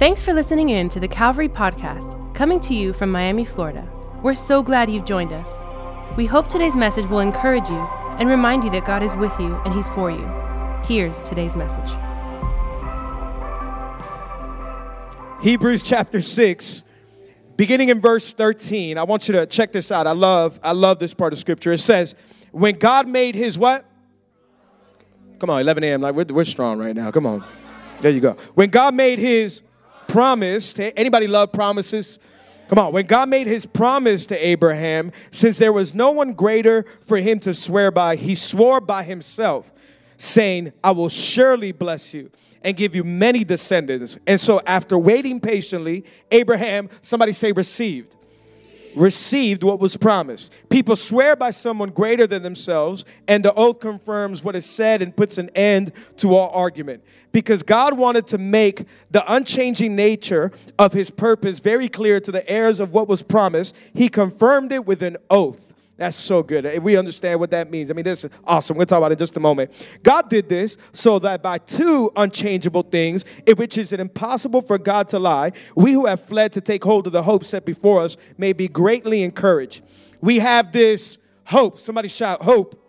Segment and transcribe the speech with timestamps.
[0.00, 3.86] Thanks for listening in to the Calvary Podcast, coming to you from Miami, Florida.
[4.22, 5.60] We're so glad you've joined us.
[6.16, 7.86] We hope today's message will encourage you
[8.18, 10.26] and remind you that God is with you and He's for you.
[10.84, 11.90] Here's today's message
[15.42, 16.82] Hebrews chapter 6,
[17.56, 18.96] beginning in verse 13.
[18.96, 20.06] I want you to check this out.
[20.06, 21.72] I love, I love this part of scripture.
[21.72, 22.14] It says,
[22.52, 23.84] When God made his what?
[25.40, 26.00] Come on, 11 a.m.
[26.00, 27.10] Like we're, we're strong right now.
[27.10, 27.44] Come on.
[28.00, 28.38] There you go.
[28.54, 29.60] When God made his
[30.10, 32.18] promise, anybody love promises?
[32.68, 36.84] Come on, when God made his promise to Abraham, since there was no one greater
[37.02, 39.70] for him to swear by, he swore by himself,
[40.16, 42.30] saying, I will surely bless you
[42.62, 44.18] and give you many descendants.
[44.26, 48.14] And so, after waiting patiently, Abraham, somebody say, received
[48.94, 50.52] received what was promised.
[50.68, 55.16] People swear by someone greater than themselves, and the oath confirms what is said and
[55.16, 57.02] puts an end to all argument.
[57.32, 62.48] Because God wanted to make the unchanging nature of his purpose very clear to the
[62.50, 65.69] heirs of what was promised, he confirmed it with an oath.
[66.00, 66.64] That's so good.
[66.64, 68.78] If we understand what that means, I mean, this is awesome.
[68.78, 69.70] We'll talk about it in just a moment.
[70.02, 74.78] God did this so that by two unchangeable things, in which is it impossible for
[74.78, 78.00] God to lie, we who have fled to take hold of the hope set before
[78.00, 79.82] us may be greatly encouraged.
[80.22, 81.78] We have this hope.
[81.78, 82.82] Somebody shout hope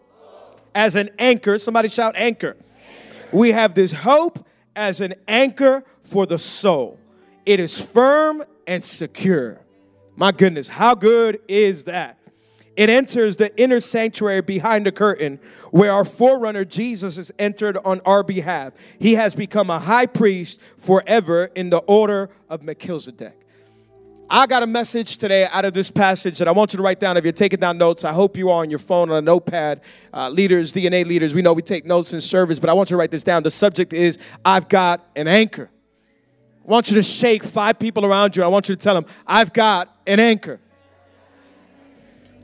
[0.73, 1.57] as an anchor.
[1.59, 2.55] Somebody shout anchor.
[3.33, 6.97] We have this hope as an anchor for the soul.
[7.45, 9.59] It is firm and secure.
[10.15, 12.19] My goodness, how good is that?
[12.77, 15.39] It enters the inner sanctuary behind the curtain
[15.71, 18.73] where our forerunner Jesus has entered on our behalf.
[18.97, 23.37] He has become a high priest forever in the order of Melchizedek.
[24.33, 27.01] I got a message today out of this passage that I want you to write
[27.01, 27.17] down.
[27.17, 29.81] If you're taking down notes, I hope you are on your phone on a notepad.
[30.13, 32.95] Uh, leaders, DNA leaders, we know we take notes in service, but I want you
[32.95, 33.43] to write this down.
[33.43, 35.69] The subject is I've got an anchor.
[36.65, 38.43] I want you to shake five people around you.
[38.43, 40.61] I want you to tell them, I've got an anchor.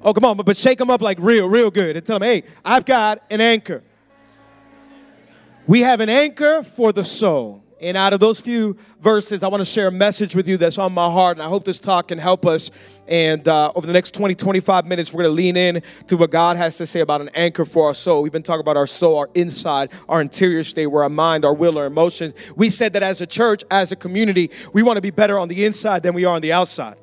[0.04, 2.44] Oh, come on, but shake them up like real, real good and tell them, hey,
[2.64, 3.84] I've got an anchor.
[5.66, 7.64] We have an anchor for the soul.
[7.80, 10.80] And out of those few verses, I want to share a message with you that's
[10.80, 11.38] on my heart.
[11.38, 12.72] And I hope this talk can help us.
[13.08, 16.32] And uh, over the next 20, 25 minutes, we're going to lean in to what
[16.32, 18.24] God has to say about an anchor for our soul.
[18.24, 21.54] We've been talking about our soul, our inside, our interior state, where our mind, our
[21.54, 22.34] will, our emotions.
[22.56, 25.48] We said that as a church, as a community, we want to be better on
[25.48, 26.96] the inside than we are on the outside.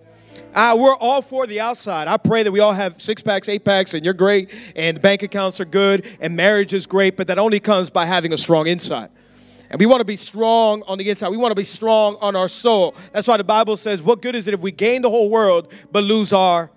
[0.54, 2.06] Uh, we're all for the outside.
[2.06, 5.24] I pray that we all have six packs, eight packs, and you're great, and bank
[5.24, 8.68] accounts are good, and marriage is great, but that only comes by having a strong
[8.68, 9.10] inside.
[9.70, 11.30] And we want to be strong on the inside.
[11.30, 12.94] We want to be strong on our soul.
[13.12, 15.72] That's why the Bible says, What good is it if we gain the whole world
[15.90, 16.70] but lose our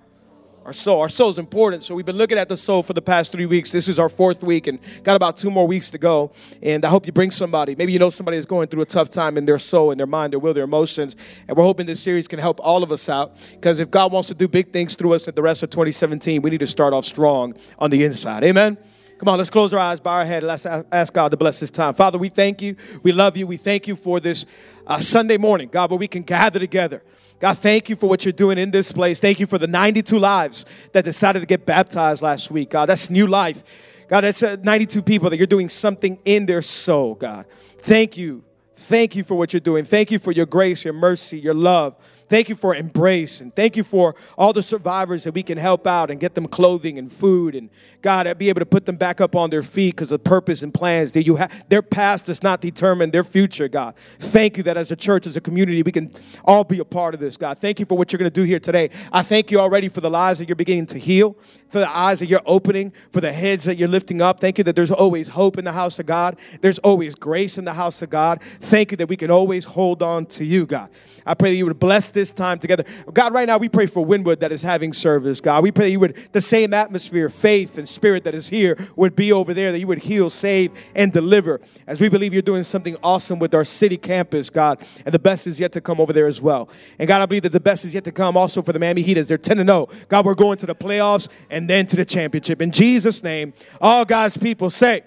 [0.67, 0.99] our soul.
[0.99, 1.81] Our soul is important.
[1.83, 3.71] So we've been looking at the soul for the past three weeks.
[3.71, 6.33] This is our fourth week and got about two more weeks to go.
[6.61, 7.73] And I hope you bring somebody.
[7.73, 10.05] Maybe you know somebody is going through a tough time in their soul, in their
[10.05, 11.15] mind, their will, their emotions.
[11.47, 13.31] And we're hoping this series can help all of us out.
[13.53, 16.41] Because if God wants to do big things through us at the rest of 2017,
[16.41, 18.43] we need to start off strong on the inside.
[18.43, 18.77] Amen.
[19.17, 21.71] Come on, let's close our eyes, bow our head, let's ask God to bless this
[21.71, 21.95] time.
[21.95, 22.75] Father, we thank you.
[23.01, 23.47] We love you.
[23.47, 24.45] We thank you for this
[24.85, 27.01] uh, Sunday morning, God, where we can gather together.
[27.39, 29.19] God, thank you for what you're doing in this place.
[29.19, 32.69] Thank you for the 92 lives that decided to get baptized last week.
[32.71, 34.05] God, that's new life.
[34.07, 37.45] God, that's uh, 92 people that you're doing something in their soul, God.
[37.79, 38.43] Thank you.
[38.75, 39.85] Thank you for what you're doing.
[39.85, 41.95] Thank you for your grace, your mercy, your love.
[42.29, 45.87] Thank you for embrace and thank you for all the survivors that we can help
[45.87, 47.69] out and get them clothing and food and
[48.01, 50.63] God, I'd be able to put them back up on their feet because of purpose
[50.63, 51.67] and plans that you have.
[51.67, 53.95] Their past does not determine their future, God.
[53.97, 56.11] Thank you that as a church, as a community, we can
[56.45, 57.57] all be a part of this, God.
[57.57, 58.91] Thank you for what you're going to do here today.
[59.11, 61.35] I thank you already for the lives that you're beginning to heal,
[61.69, 64.39] for the eyes that you're opening, for the heads that you're lifting up.
[64.39, 66.37] Thank you that there's always hope in the house of God.
[66.61, 68.41] There's always grace in the house of God.
[68.41, 70.89] Thank you that we can always hold on to you, God.
[71.25, 72.83] I pray that you would bless this time together.
[73.13, 75.61] God, right now we pray for Wynwood that is having service, God.
[75.61, 79.31] We pray you would, the same atmosphere, faith, and spirit that is here would be
[79.31, 81.61] over there, that you would heal, save, and deliver.
[81.85, 85.45] As we believe you're doing something awesome with our city campus, God, and the best
[85.45, 86.69] is yet to come over there as well.
[86.97, 89.03] And God, I believe that the best is yet to come also for the Miami
[89.03, 89.89] Heat as they're 10 0.
[90.07, 92.63] God, we're going to the playoffs and then to the championship.
[92.63, 95.03] In Jesus' name, all God's people say,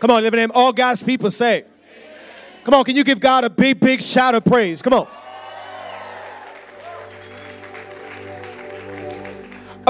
[0.00, 0.50] Come on, live in name.
[0.54, 1.64] All God's people say,
[2.64, 4.82] Come on, can you give God a big, big shout of praise?
[4.82, 5.06] Come on.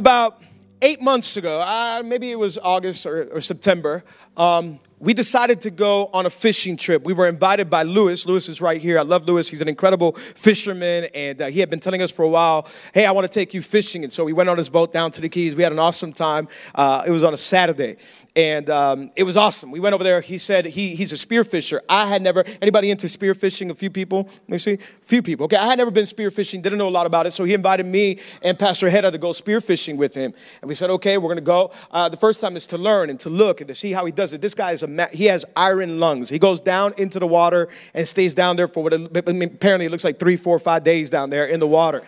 [0.00, 0.42] About
[0.80, 4.02] eight months ago, uh, maybe it was August or, or September,
[4.36, 7.02] um, we decided to go on a fishing trip.
[7.04, 8.26] We were invited by Lewis.
[8.26, 8.98] Lewis is right here.
[8.98, 9.48] I love Lewis.
[9.48, 13.06] He's an incredible fisherman, and uh, he had been telling us for a while, "Hey,
[13.06, 15.22] I want to take you fishing." And so we went on his boat down to
[15.22, 15.56] the Keys.
[15.56, 16.48] We had an awesome time.
[16.74, 17.96] Uh, it was on a Saturday,
[18.36, 19.70] and um, it was awesome.
[19.70, 20.20] We went over there.
[20.20, 21.80] He said he, he's a spearfisher.
[21.88, 23.70] I had never anybody into spearfishing.
[23.70, 24.24] A few people.
[24.24, 24.74] Let me see.
[24.74, 25.44] A few people.
[25.44, 26.60] Okay, I had never been spearfishing.
[26.60, 27.32] Didn't know a lot about it.
[27.32, 30.90] So he invited me and Pastor Hedda to go spearfishing with him, and we said,
[30.90, 33.62] "Okay, we're going to go." Uh, the first time is to learn and to look
[33.62, 34.42] and to see how he does it.
[34.42, 36.28] This guy is a he has iron lungs.
[36.28, 40.04] He goes down into the water and stays down there for what apparently it looks
[40.04, 42.02] like three, four, five days down there in the water.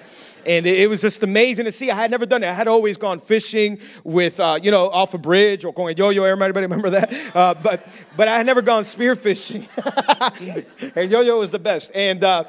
[0.45, 1.91] And it was just amazing to see.
[1.91, 2.49] I had never done it.
[2.49, 6.25] I had always gone fishing with, uh, you know, off a bridge or going yo-yo.
[6.25, 7.13] Everybody remember that?
[7.33, 7.87] Uh, but
[8.17, 9.67] but I had never gone spear fishing.
[10.95, 11.91] and yo-yo was the best.
[11.95, 12.45] And uh,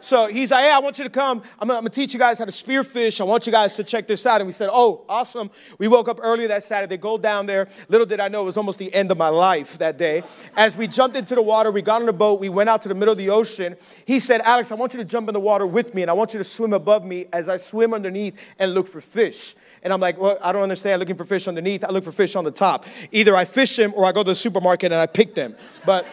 [0.00, 1.42] so he's like, hey, I want you to come.
[1.58, 3.20] I'm, I'm going to teach you guys how to spearfish.
[3.20, 4.40] I want you guys to check this out.
[4.40, 5.50] And we said, oh, awesome.
[5.78, 7.68] We woke up early that Saturday, go down there.
[7.88, 10.22] Little did I know it was almost the end of my life that day.
[10.56, 12.88] As we jumped into the water, we got on the boat, we went out to
[12.88, 13.76] the middle of the ocean.
[14.04, 16.14] He said, Alex, I want you to jump in the water with me, and I
[16.14, 19.54] want you to swim above me as I swim underneath and look for fish.
[19.82, 21.84] And I'm like, well, I don't understand looking for fish underneath.
[21.84, 22.84] I look for fish on the top.
[23.12, 25.56] Either I fish them or I go to the supermarket and I pick them.
[25.86, 26.06] But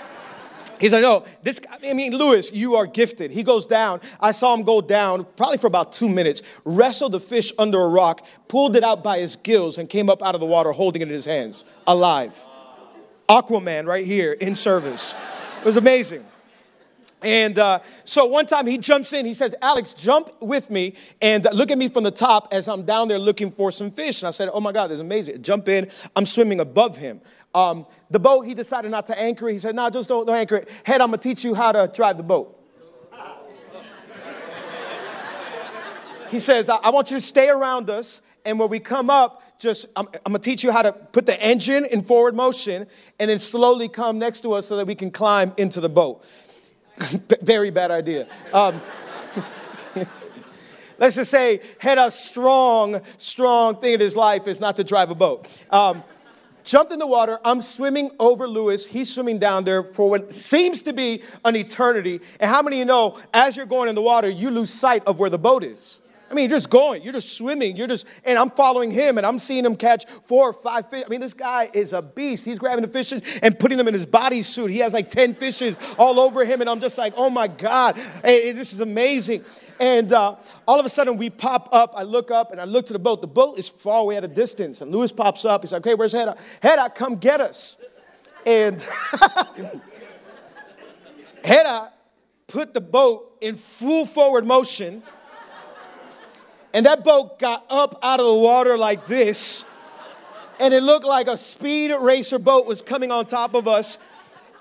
[0.80, 3.32] He's like, no, this, I mean, Lewis, you are gifted.
[3.32, 4.02] He goes down.
[4.20, 7.88] I saw him go down probably for about two minutes, wrestled the fish under a
[7.88, 11.02] rock, pulled it out by his gills, and came up out of the water holding
[11.02, 12.40] it in his hands, alive.
[13.30, 15.16] Aquaman right here in service.
[15.60, 16.26] It was amazing.
[17.26, 20.94] And uh, so one time he jumps in, he says, Alex, jump with me
[21.24, 24.22] and look at me from the top as I'm down there looking for some fish.
[24.22, 25.42] And I said, Oh my God, this is amazing.
[25.42, 27.22] Jump in, I'm swimming above him.
[27.56, 29.54] Um, the boat, he decided not to anchor it.
[29.54, 30.70] He said, No, nah, just don't, don't anchor it.
[30.84, 32.62] Head, I'm gonna teach you how to drive the boat.
[36.30, 39.42] he says, I, I want you to stay around us, and when we come up,
[39.58, 42.86] just I'm, I'm, gonna teach you how to put the engine in forward motion
[43.20, 46.24] and then slowly come next to us so that we can climb into the boat.
[47.42, 48.28] Very bad idea.
[48.54, 48.80] Um,
[50.98, 55.10] let's just say, had a strong, strong thing in his life is not to drive
[55.10, 55.48] a boat.
[55.70, 56.04] Um,
[56.64, 57.40] jumped in the water.
[57.44, 58.86] I'm swimming over Lewis.
[58.88, 62.22] He's swimming down there for what seems to be an eternity.
[62.40, 65.04] And how many of you know, as you're going in the water, you lose sight
[65.06, 66.02] of where the boat is?
[66.30, 69.28] I mean, you're just going, you're just swimming, you're just, and I'm following him and
[69.28, 71.04] I'm seeing him catch four or five fish.
[71.06, 72.46] I mean, this guy is a beast.
[72.46, 74.72] He's grabbing the fishes and putting them in his bodysuit.
[74.72, 77.96] He has like 10 fishes all over him, and I'm just like, oh my God,
[78.24, 79.46] hey, this is amazing.
[79.80, 80.36] And uh,
[80.68, 81.94] all of a sudden, we pop up.
[81.96, 83.22] I look up and I look to the boat.
[83.22, 85.62] The boat is far away at a distance, and Lewis pops up.
[85.62, 86.38] He's like, okay, where's Hedda?
[86.62, 87.84] Hedda, come get us.
[88.46, 88.82] And
[91.44, 91.92] Hedda
[92.48, 95.04] put the boat in full forward motion
[96.76, 99.64] and that boat got up out of the water like this.
[100.60, 103.98] And it looked like a speed racer boat was coming on top of us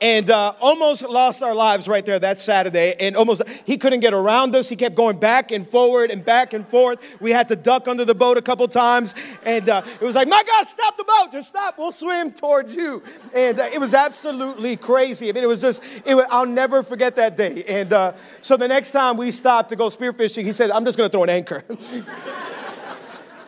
[0.04, 2.94] and uh, almost lost our lives right there that Saturday.
[3.00, 4.68] And almost, he couldn't get around us.
[4.68, 6.98] He kept going back and forward and back and forth.
[7.22, 9.14] We had to duck under the boat a couple times.
[9.46, 11.32] And uh, it was like, my God, stop the boat.
[11.32, 11.78] Just stop.
[11.78, 13.02] We'll swim towards you.
[13.34, 15.30] And uh, it was absolutely crazy.
[15.30, 17.64] I mean, it was just, it was, I'll never forget that day.
[17.66, 18.12] And uh,
[18.42, 21.12] so the next time we stopped to go spearfishing, he said, I'm just going to
[21.12, 21.64] throw an anchor.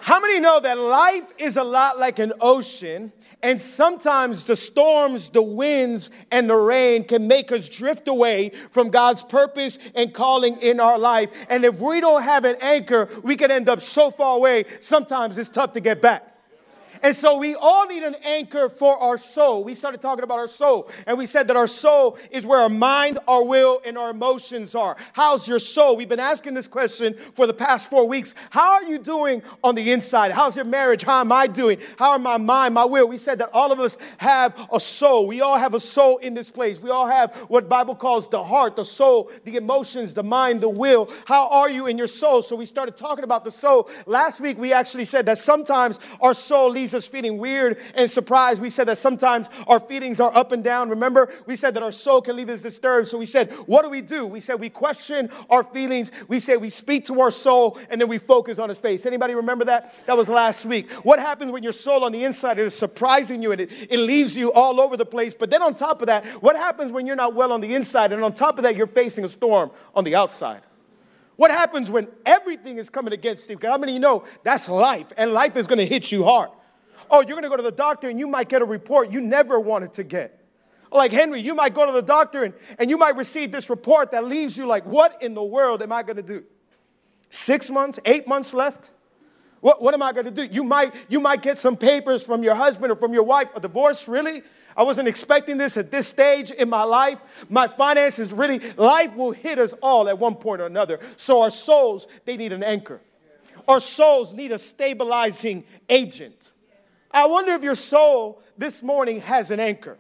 [0.07, 3.11] How many know that life is a lot like an ocean?
[3.43, 8.91] And sometimes the storms, the winds, and the rain can make us drift away from
[8.91, 11.47] God's purpose and calling in our life.
[11.51, 15.39] And if we don't have an anchor, we can end up so far away, sometimes
[15.39, 16.36] it's tough to get back.
[17.03, 19.65] And so we all need an anchor for our soul.
[19.65, 22.69] We started talking about our soul, and we said that our soul is where our
[22.69, 24.97] mind, our will, and our emotions are.
[25.13, 25.97] How's your soul?
[25.97, 28.35] We've been asking this question for the past four weeks.
[28.51, 30.33] How are you doing on the inside?
[30.33, 31.03] How's your marriage?
[31.03, 31.79] How am I doing?
[31.99, 33.09] How are my mind, my will?
[33.09, 35.27] We said that all of us have a soul.
[35.27, 36.81] We all have a soul in this place.
[36.81, 40.69] We all have what Bible calls the heart, the soul, the emotions, the mind, the
[40.69, 41.11] will.
[41.27, 42.43] How are you in your soul?
[42.43, 43.91] So we started talking about the soul.
[44.07, 48.61] Last week we actually said that sometimes our soul leads us feeling weird and surprised.
[48.61, 50.91] We said that sometimes our feelings are up and down.
[50.91, 53.09] Remember, we said that our soul can leave us disturbed.
[53.09, 54.27] So we said, what do we do?
[54.27, 56.13] We said we question our feelings.
[56.29, 59.07] We said we speak to our soul and then we focus on his face.
[59.07, 60.07] Anybody remember that?
[60.07, 60.91] That was last week.
[61.05, 64.37] What happens when your soul on the inside is surprising you and it, it leaves
[64.37, 65.35] you all over the place?
[65.35, 68.13] But then on top of that, what happens when you're not well on the inside
[68.13, 70.63] and on top of that, you're facing a storm on the outside?
[71.37, 73.59] What happens when everything is coming against you?
[73.61, 76.51] How many you know that's life and life is going to hit you hard?
[77.11, 79.21] Oh, you're going to go to the doctor and you might get a report you
[79.21, 80.43] never wanted to get.
[80.93, 84.13] Like Henry, you might go to the doctor and, and you might receive this report
[84.13, 86.45] that leaves you like, what in the world am I going to do?
[87.31, 88.91] Six months, eight months left?
[89.61, 90.45] What, what am I going to do?
[90.45, 93.61] You might, you might get some papers from your husband or from your wife, a
[93.61, 94.43] divorce, really?
[94.77, 97.19] I wasn't expecting this at this stage in my life.
[97.49, 101.01] My finances really, life will hit us all at one point or another.
[101.17, 103.01] So our souls, they need an anchor.
[103.67, 106.53] Our souls need a stabilizing agent.
[107.11, 109.99] I wonder if your soul this morning has an anchor.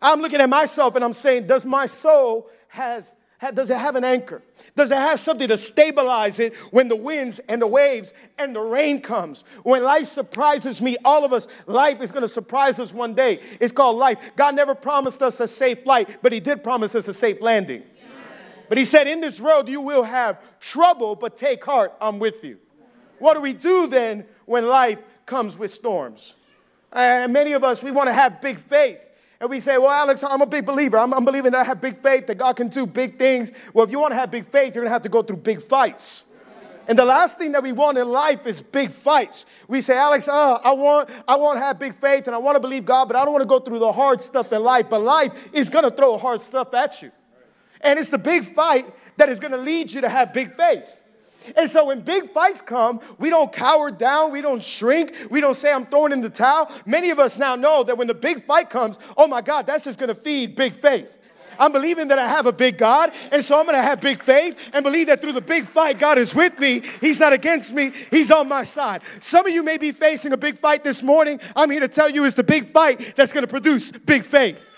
[0.00, 3.12] I'm looking at myself and I'm saying, does my soul has
[3.52, 4.42] does it have an anchor?
[4.74, 8.60] Does it have something to stabilize it when the winds and the waves and the
[8.60, 9.44] rain comes?
[9.62, 13.40] When life surprises me, all of us, life is going to surprise us one day.
[13.60, 14.18] It's called life.
[14.36, 17.82] God never promised us a safe flight, but He did promise us a safe landing.
[18.68, 22.42] But He said, In this road you will have trouble, but take heart, I'm with
[22.42, 22.58] you.
[23.18, 26.36] What do we do then when life comes with storms?
[26.96, 29.02] And many of us, we want to have big faith.
[29.38, 30.98] And we say, well, Alex, I'm a big believer.
[30.98, 33.52] I'm, I'm, believing that I have big faith, that God can do big things.
[33.74, 35.36] Well, if you want to have big faith, you're going to have to go through
[35.36, 36.32] big fights.
[36.88, 39.44] And the last thing that we want in life is big fights.
[39.68, 42.56] We say, Alex, uh, I want, I want to have big faith and I want
[42.56, 44.88] to believe God, but I don't want to go through the hard stuff in life.
[44.88, 47.10] But life is going to throw hard stuff at you.
[47.82, 48.86] And it's the big fight
[49.18, 50.98] that is going to lead you to have big faith.
[51.56, 55.54] And so when big fights come, we don't cower down, we don't shrink, we don't
[55.54, 56.70] say, I'm throwing in the towel.
[56.86, 59.84] Many of us now know that when the big fight comes, oh my God, that's
[59.84, 61.18] just gonna feed big faith.
[61.58, 64.70] I'm believing that I have a big God, and so I'm gonna have big faith
[64.72, 66.82] and believe that through the big fight, God is with me.
[67.00, 69.02] He's not against me, He's on my side.
[69.20, 71.40] Some of you may be facing a big fight this morning.
[71.54, 74.70] I'm here to tell you it's the big fight that's gonna produce big faith.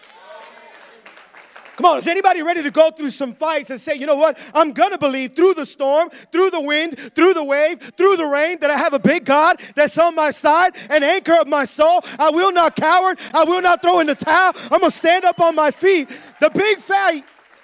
[1.79, 4.37] Come on, is anybody ready to go through some fights and say, you know what?
[4.53, 8.27] I'm going to believe through the storm, through the wind, through the wave, through the
[8.27, 11.65] rain that I have a big God that's on my side, an anchor of my
[11.65, 12.01] soul.
[12.19, 13.15] I will not cower.
[13.33, 14.55] I will not throw in the towel.
[14.73, 16.09] I'm going to stand up on my feet.
[16.41, 17.23] The big fight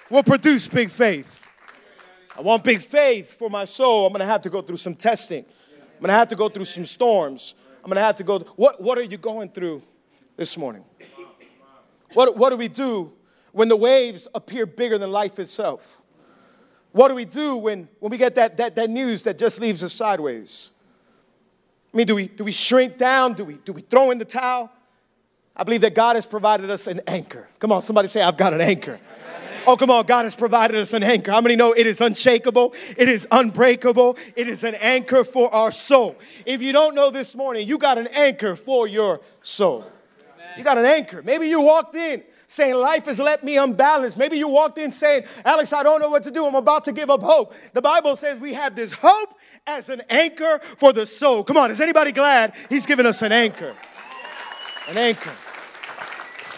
[0.09, 1.45] will produce big faith.
[2.37, 4.07] I want big faith for my soul.
[4.07, 5.43] I'm going to have to go through some testing.
[5.43, 7.55] I'm going to have to go through some storms.
[7.83, 8.39] I'm going to have to go.
[8.55, 9.83] What, what are you going through
[10.37, 10.85] this morning?
[12.13, 13.11] What, what do we do
[13.55, 16.01] when the waves appear bigger than life itself?
[16.91, 19.81] What do we do when, when we get that, that, that news that just leaves
[19.81, 20.71] us sideways?
[21.93, 23.31] I mean, do we, do we shrink down?
[23.33, 24.69] Do we, do we throw in the towel?
[25.55, 27.47] I believe that God has provided us an anchor.
[27.59, 28.99] Come on, somebody say, I've got an anchor.
[29.65, 31.31] Oh, come on, God has provided us an anchor.
[31.31, 32.73] How many know it is unshakable?
[32.97, 34.17] It is unbreakable.
[34.35, 36.17] It is an anchor for our soul.
[36.45, 39.85] If you don't know this morning, you got an anchor for your soul.
[40.57, 41.23] You got an anchor.
[41.23, 42.21] Maybe you walked in
[42.55, 44.17] saying life has left me unbalanced.
[44.17, 46.45] Maybe you walked in saying, Alex, I don't know what to do.
[46.45, 47.53] I'm about to give up hope.
[47.73, 49.35] The Bible says we have this hope
[49.67, 51.43] as an anchor for the soul.
[51.43, 53.75] Come on, is anybody glad he's given us an anchor?
[54.87, 55.33] An anchor.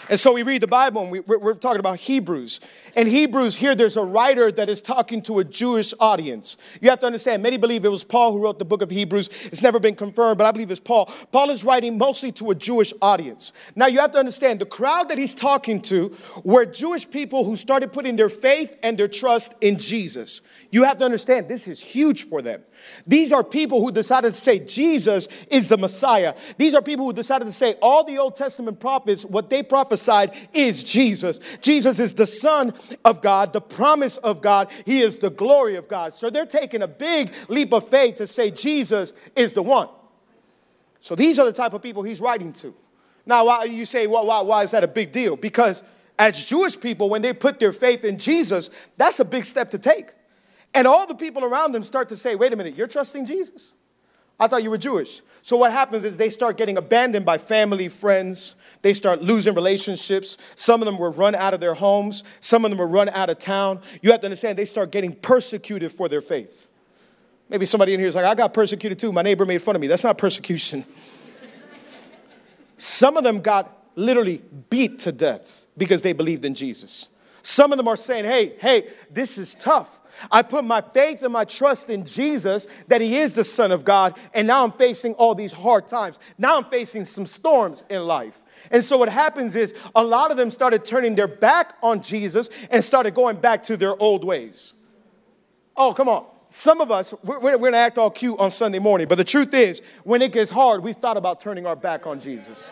[0.08, 2.60] And so we read the Bible and we, are talking about Hebrews.
[2.96, 6.56] In Hebrews, here there's a writer that is talking to a Jewish audience.
[6.80, 9.28] You have to understand, many believe it was Paul who wrote the book of Hebrews.
[9.46, 11.12] It's never been confirmed, but I believe it's Paul.
[11.30, 13.52] Paul is writing mostly to a Jewish audience.
[13.76, 17.56] Now you have to understand, the crowd that he's talking to were Jewish people who
[17.56, 20.40] started putting their faith and their trust in Jesus.
[20.70, 22.62] You have to understand, this is huge for them.
[23.06, 26.34] These are people who decided to say Jesus is the Messiah.
[26.58, 30.32] These are people who decided to say all the Old Testament prophets, what they prophesied
[30.52, 31.40] is Jesus.
[31.62, 34.68] Jesus is the Son of God, the promise of God.
[34.84, 36.12] He is the glory of God.
[36.12, 39.88] So they're taking a big leap of faith to say Jesus is the one.
[41.00, 42.74] So these are the type of people he's writing to.
[43.24, 45.36] Now, why you say, well, why, why is that a big deal?
[45.36, 45.82] Because
[46.18, 49.78] as Jewish people, when they put their faith in Jesus, that's a big step to
[49.78, 50.12] take.
[50.74, 53.72] And all the people around them start to say, wait a minute, you're trusting Jesus?
[54.40, 55.22] I thought you were Jewish.
[55.42, 58.56] So what happens is they start getting abandoned by family, friends.
[58.82, 60.38] They start losing relationships.
[60.54, 62.22] Some of them were run out of their homes.
[62.40, 63.80] Some of them were run out of town.
[64.02, 66.68] You have to understand, they start getting persecuted for their faith.
[67.48, 69.10] Maybe somebody in here is like, I got persecuted too.
[69.10, 69.86] My neighbor made fun of me.
[69.88, 70.84] That's not persecution.
[72.78, 77.08] Some of them got literally beat to death because they believed in Jesus.
[77.42, 80.00] Some of them are saying, hey, hey, this is tough.
[80.30, 83.84] I put my faith and my trust in Jesus that He is the Son of
[83.84, 86.18] God, and now I'm facing all these hard times.
[86.36, 88.38] Now I'm facing some storms in life.
[88.70, 92.50] And so what happens is a lot of them started turning their back on Jesus
[92.70, 94.74] and started going back to their old ways.
[95.76, 96.26] Oh, come on.
[96.50, 99.52] Some of us, we're, we're to act all cute on Sunday morning, but the truth
[99.52, 102.70] is, when it gets hard, we've thought about turning our back on Jesus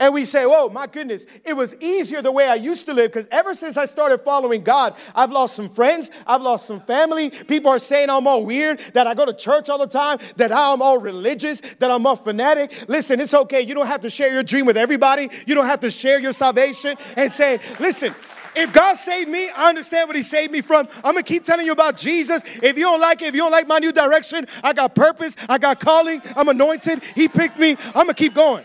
[0.00, 3.12] and we say, oh, my goodness, it was easier the way I used to live
[3.12, 7.28] because ever since I started following God, I've lost some friends, I've lost some family.
[7.30, 10.50] People are saying I'm all weird, that I go to church all the time, that
[10.50, 12.88] I'm all religious, that I'm a fanatic.
[12.88, 13.60] Listen, it's okay.
[13.60, 16.32] You don't have to share your dream with everybody, you don't have to share your
[16.32, 18.14] salvation and say, listen,
[18.56, 20.88] if God saved me, I understand what He saved me from.
[20.96, 22.42] I'm gonna keep telling you about Jesus.
[22.62, 25.36] If you don't like it, if you don't like my new direction, I got purpose,
[25.48, 28.64] I got calling, I'm anointed, He picked me, I'm gonna keep going.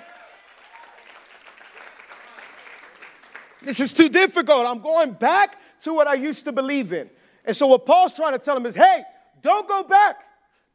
[3.65, 4.65] This is too difficult.
[4.65, 7.09] I'm going back to what I used to believe in.
[7.43, 9.03] And so, what Paul's trying to tell him is hey,
[9.41, 10.21] don't go back.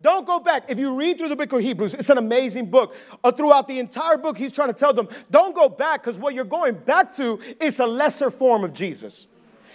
[0.02, 0.64] Don't go back.
[0.68, 2.96] If you read through the book of Hebrews, it's an amazing book.
[3.22, 6.32] Uh, throughout the entire book, he's trying to tell them, don't go back because what
[6.32, 9.26] you're going back to is a lesser form of Jesus.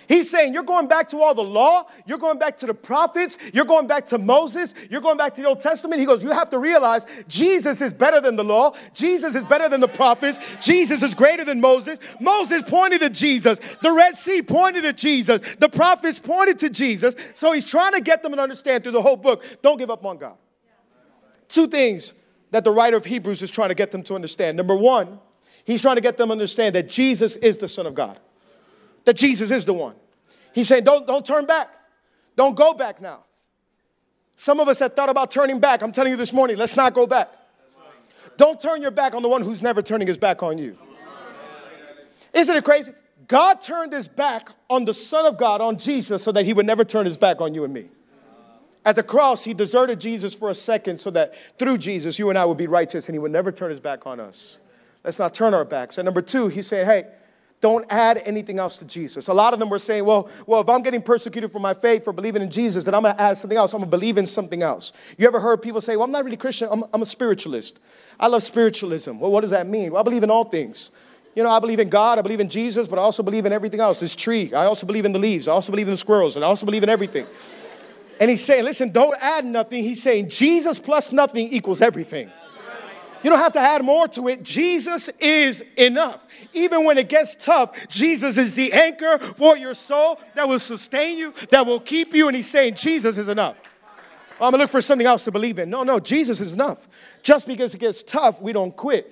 [0.07, 3.38] He's saying you're going back to all the law, you're going back to the prophets,
[3.53, 6.00] you're going back to Moses, you're going back to the Old Testament.
[6.00, 9.69] He goes, You have to realize Jesus is better than the law, Jesus is better
[9.69, 12.00] than the prophets, Jesus is greater than Moses.
[12.19, 17.15] Moses pointed to Jesus, the Red Sea pointed to Jesus, the prophets pointed to Jesus.
[17.33, 20.05] So he's trying to get them to understand through the whole book don't give up
[20.05, 20.38] on God.
[21.47, 22.13] Two things
[22.51, 24.57] that the writer of Hebrews is trying to get them to understand.
[24.57, 25.19] Number one,
[25.63, 28.19] he's trying to get them to understand that Jesus is the Son of God
[29.05, 29.95] that Jesus is the one.
[30.53, 31.69] He's saying, don't, don't turn back.
[32.35, 33.24] Don't go back now.
[34.38, 35.81] Some of us have thought about turning back.
[35.81, 37.29] I'm telling you this morning, let's not go back.
[38.38, 40.77] Don't turn your back on the one who's never turning his back on you.
[42.33, 42.91] Isn't it crazy?
[43.27, 46.65] God turned his back on the Son of God, on Jesus, so that he would
[46.65, 47.85] never turn his back on you and me.
[48.83, 52.38] At the cross, he deserted Jesus for a second so that through Jesus, you and
[52.38, 54.57] I would be righteous and he would never turn his back on us.
[55.03, 55.97] Let's not turn our backs.
[55.97, 57.05] And number two, he said, hey,
[57.65, 59.27] don't add anything else to Jesus.
[59.27, 62.03] A lot of them were saying, well, well, if I'm getting persecuted for my faith,
[62.03, 63.74] for believing in Jesus, then I'm going to add something else.
[63.74, 64.93] I'm going to believe in something else.
[65.17, 67.79] You ever heard people say, well, I'm not really Christian, I'm, I'm a spiritualist.
[68.19, 69.17] I love spiritualism.
[69.17, 69.93] Well, what does that mean?
[69.93, 70.91] Well, I believe in all things.
[71.34, 73.51] You know, I believe in God, I believe in Jesus, but I also believe in
[73.51, 74.00] everything else.
[74.00, 76.45] This tree, I also believe in the leaves, I also believe in the squirrels, and
[76.45, 77.25] I also believe in everything.
[78.19, 79.81] And he's saying, listen, don't add nothing.
[79.84, 82.29] He's saying Jesus plus nothing equals everything.
[83.25, 84.44] You don't have to add more to it.
[84.44, 86.27] Jesus is enough.
[86.53, 91.17] Even when it gets tough, Jesus is the anchor for your soul that will sustain
[91.17, 92.27] you, that will keep you.
[92.27, 93.55] And he's saying, Jesus is enough.
[94.34, 95.72] I'm gonna look for something else to believe in.
[95.72, 96.88] No, no, Jesus is enough.
[97.24, 99.12] Just because it gets tough, we don't quit.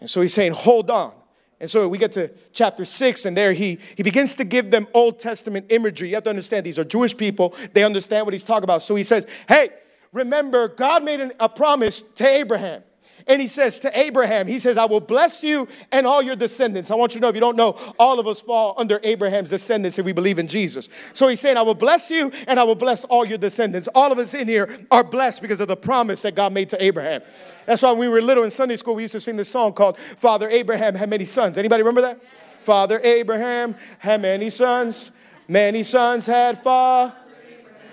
[0.00, 1.14] And so he's saying, hold on.
[1.60, 4.88] And so we get to chapter six, and there he, he begins to give them
[4.92, 6.10] Old Testament imagery.
[6.10, 7.54] You have to understand, these are Jewish people.
[7.72, 8.82] They understand what he's talking about.
[8.82, 9.70] So he says, hey,
[10.14, 12.82] remember, God made an, a promise to Abraham.
[13.26, 16.90] And he says to Abraham, he says, I will bless you and all your descendants.
[16.90, 19.48] I want you to know, if you don't know, all of us fall under Abraham's
[19.48, 20.90] descendants if we believe in Jesus.
[21.14, 23.88] So he's saying, I will bless you and I will bless all your descendants.
[23.94, 26.84] All of us in here are blessed because of the promise that God made to
[26.84, 27.22] Abraham.
[27.64, 29.72] That's why when we were little in Sunday school, we used to sing this song
[29.72, 31.56] called Father Abraham had many sons.
[31.56, 32.20] Anybody remember that?
[32.62, 35.12] Father Abraham had many sons.
[35.48, 37.14] Many sons had father.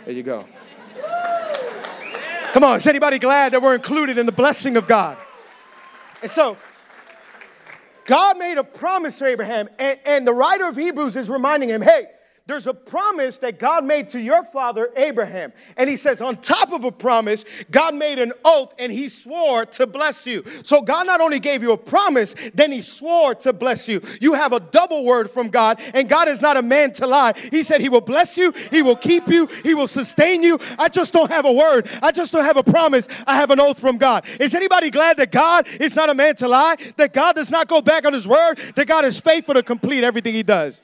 [0.05, 0.45] There you go.
[2.53, 5.17] Come on, is anybody glad that we're included in the blessing of God?
[6.21, 6.57] And so,
[8.05, 11.81] God made a promise to Abraham, and, and the writer of Hebrews is reminding him
[11.81, 12.07] hey,
[12.47, 15.54] there's a promise that God made to your father Abraham.
[15.77, 19.65] And he says, on top of a promise, God made an oath and he swore
[19.67, 20.43] to bless you.
[20.63, 24.01] So God not only gave you a promise, then he swore to bless you.
[24.19, 27.34] You have a double word from God, and God is not a man to lie.
[27.51, 30.60] He said he will bless you, he will keep you, he will sustain you.
[30.77, 33.08] I just don't have a word, I just don't have a promise.
[33.27, 34.25] I have an oath from God.
[34.39, 36.75] Is anybody glad that God is not a man to lie?
[36.97, 38.58] That God does not go back on his word?
[38.75, 40.82] That God is faithful to complete everything he does?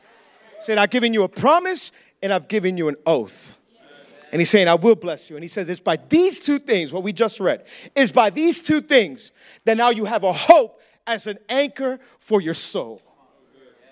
[0.60, 1.91] Said, I've given you a promise
[2.22, 3.58] and I've given you an oath.
[4.32, 5.38] And he's saying, I will bless you.
[5.38, 7.65] And he says, It's by these two things, what we just read,
[7.96, 9.32] is by these two things
[9.65, 13.02] that now you have a hope as an anchor for your soul.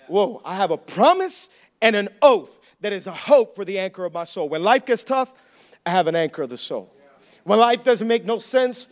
[0.08, 1.50] Whoa, I have a promise
[1.80, 4.48] and an oath that is a hope for the anchor of my soul.
[4.48, 5.32] When life gets tough,
[5.84, 6.92] I have an anchor of the soul.
[7.44, 8.88] When life doesn't make no sense,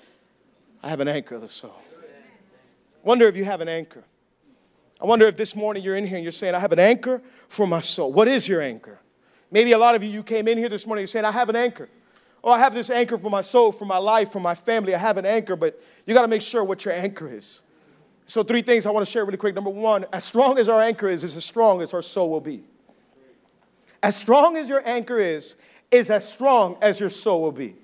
[0.83, 1.79] I have an anchor of the soul.
[3.03, 4.05] Wonder if you have an anchor.
[5.01, 7.21] I wonder if this morning you're in here and you're saying, I have an anchor
[7.49, 8.13] for my soul.
[8.13, 9.01] What is your anchor?
[9.51, 11.49] Maybe a lot of you, you came in here this morning, you're saying, I have
[11.49, 11.89] an anchor.
[12.43, 14.95] Oh, I have this anchor for my soul, for my life, for my family.
[14.95, 17.63] I have an anchor, but you got to make sure what your anchor is.
[18.27, 19.55] So, three things I want to share really quick.
[19.55, 22.41] Number one, as strong as our anchor is, is as strong as our soul will
[22.41, 22.63] be.
[24.03, 25.57] As strong as your anchor is,
[25.91, 27.75] is as strong as your soul will be.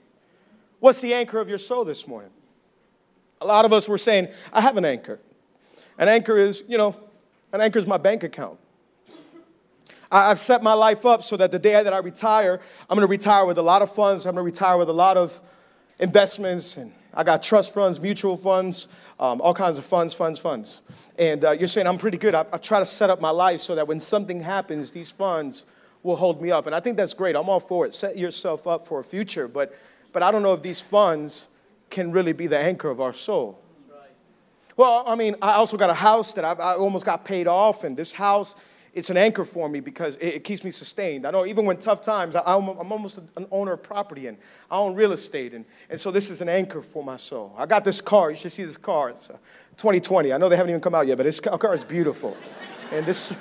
[0.79, 2.31] What's the anchor of your soul this morning?
[3.41, 5.21] A lot of us were saying, I have an anchor.
[6.01, 6.97] An anchor is, you know,
[7.53, 8.59] an anchor is my bank account.
[10.11, 12.59] I've set my life up so that the day that I retire,
[12.89, 14.25] I'm gonna retire with a lot of funds.
[14.25, 15.39] I'm gonna retire with a lot of
[15.99, 18.89] investments, and I got trust funds, mutual funds,
[19.21, 20.81] um, all kinds of funds, funds, funds.
[21.19, 22.35] And uh, you're saying I'm pretty good.
[22.35, 25.67] I, I try to set up my life so that when something happens, these funds
[26.03, 26.65] will hold me up.
[26.65, 27.37] And I think that's great.
[27.37, 27.93] I'm all for it.
[27.93, 29.47] Set yourself up for a future.
[29.47, 29.79] But,
[30.15, 31.49] but I don't know if these funds
[31.91, 33.63] can really be the anchor of our soul.
[34.81, 37.85] Well, I mean, I also got a house that I've, i almost got paid off,
[37.85, 38.57] and this house,
[38.95, 41.27] it's an anchor for me because it, it keeps me sustained.
[41.27, 44.39] I know even when tough times, I, am almost an owner of property and
[44.71, 47.55] I own real estate, and, and so this is an anchor for my soul.
[47.59, 48.31] I got this car.
[48.31, 49.11] You should see this car.
[49.11, 49.35] It's uh,
[49.77, 50.33] 2020.
[50.33, 52.35] I know they haven't even come out yet, but this car is beautiful.
[52.91, 53.35] And this,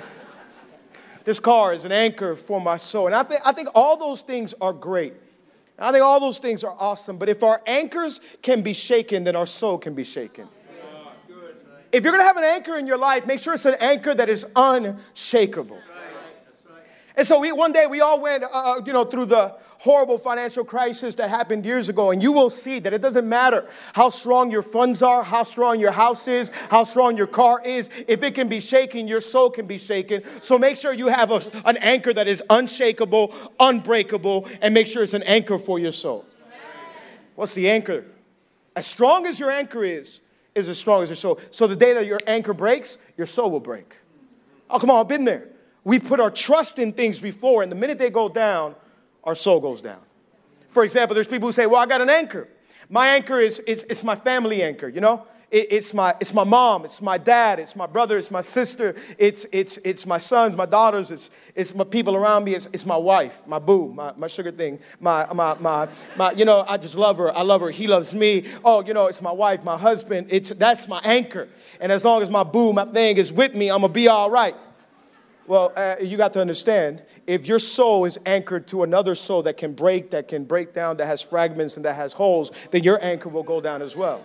[1.24, 3.06] this car is an anchor for my soul.
[3.06, 5.14] And I think, I think all those things are great.
[5.78, 7.16] I think all those things are awesome.
[7.16, 10.46] But if our anchors can be shaken, then our soul can be shaken.
[11.92, 14.28] If you're gonna have an anchor in your life, make sure it's an anchor that
[14.28, 15.78] is unshakable.
[17.16, 20.18] And so we, one day we all went, uh, uh, you know, through the horrible
[20.18, 24.10] financial crisis that happened years ago, and you will see that it doesn't matter how
[24.10, 27.88] strong your funds are, how strong your house is, how strong your car is.
[28.06, 30.22] If it can be shaken, your soul can be shaken.
[30.42, 35.02] So make sure you have a, an anchor that is unshakable, unbreakable, and make sure
[35.02, 36.26] it's an anchor for your soul.
[37.34, 38.04] What's the anchor?
[38.76, 40.20] As strong as your anchor is,
[40.54, 41.40] is as strong as your soul.
[41.50, 43.96] So the day that your anchor breaks, your soul will break.
[44.68, 45.48] Oh, come on, I've been there.
[45.84, 48.74] We put our trust in things before, and the minute they go down,
[49.24, 50.00] our soul goes down.
[50.68, 52.48] For example, there's people who say, Well, I got an anchor.
[52.88, 55.26] My anchor is it's, it's my family anchor, you know?
[55.50, 58.94] It, it's, my, it's my mom, it's my dad, it's my brother, it's my sister,
[59.18, 62.86] it's, it's, it's my sons, my daughters, it's, it's my people around me, it's, it's
[62.86, 66.76] my wife, my boo, my, my sugar thing, my, my, my, my, you know, I
[66.76, 68.44] just love her, I love her, he loves me.
[68.64, 71.48] Oh, you know, it's my wife, my husband, it's, that's my anchor.
[71.80, 74.30] And as long as my boo, my thing is with me, I'm gonna be all
[74.30, 74.54] right.
[75.48, 79.56] Well, uh, you got to understand if your soul is anchored to another soul that
[79.56, 83.02] can break, that can break down, that has fragments and that has holes, then your
[83.04, 84.24] anchor will go down as well.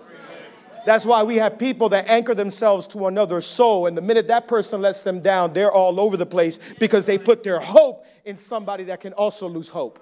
[0.85, 4.47] That's why we have people that anchor themselves to another soul, and the minute that
[4.47, 8.37] person lets them down, they're all over the place because they put their hope in
[8.37, 9.99] somebody that can also lose hope.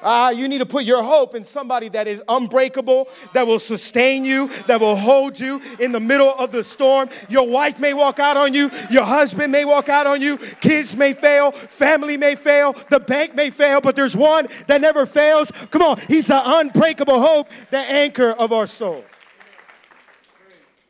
[0.00, 4.24] Ah, you need to put your hope in somebody that is unbreakable, that will sustain
[4.24, 7.08] you, that will hold you in the middle of the storm.
[7.28, 10.96] Your wife may walk out on you, your husband may walk out on you, kids
[10.96, 15.50] may fail, family may fail, the bank may fail, but there's one that never fails.
[15.70, 19.04] Come on, he's the unbreakable hope, the anchor of our soul.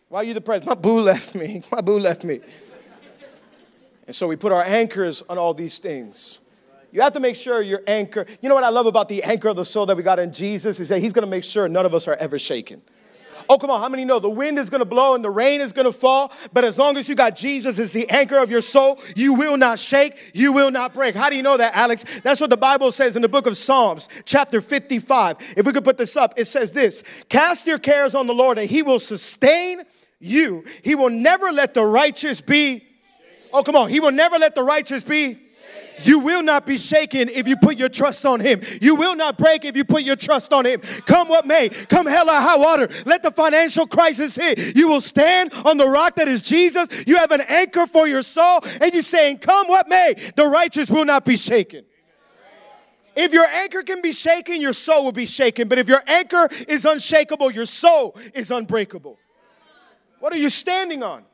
[0.08, 0.66] Why are you depressed?
[0.66, 1.62] My boo left me.
[1.72, 2.40] My boo left me.
[4.06, 6.40] And so we put our anchors on all these things.
[6.90, 8.24] You have to make sure your anchor.
[8.40, 10.32] You know what I love about the anchor of the soul that we got in
[10.32, 12.80] Jesus is that He's going to make sure none of us are ever shaken.
[13.50, 15.72] Oh, come on, how many know the wind is gonna blow and the rain is
[15.72, 19.00] gonna fall, but as long as you got Jesus as the anchor of your soul,
[19.16, 21.14] you will not shake, you will not break.
[21.14, 22.04] How do you know that, Alex?
[22.22, 25.54] That's what the Bible says in the book of Psalms, chapter 55.
[25.56, 28.58] If we could put this up, it says this Cast your cares on the Lord,
[28.58, 29.82] and He will sustain
[30.20, 30.64] you.
[30.82, 32.84] He will never let the righteous be.
[33.52, 35.38] Oh, come on, He will never let the righteous be
[36.04, 38.60] you will not be shaken if you put your trust on Him.
[38.80, 40.80] You will not break if you put your trust on Him.
[41.06, 44.76] Come what may, come hell or high water, let the financial crisis hit.
[44.76, 46.88] You will stand on the rock that is Jesus.
[47.06, 50.90] You have an anchor for your soul, and you're saying, Come what may, the righteous
[50.90, 51.84] will not be shaken.
[53.16, 55.66] If your anchor can be shaken, your soul will be shaken.
[55.66, 59.18] But if your anchor is unshakable, your soul is unbreakable.
[60.20, 61.24] What are you standing on?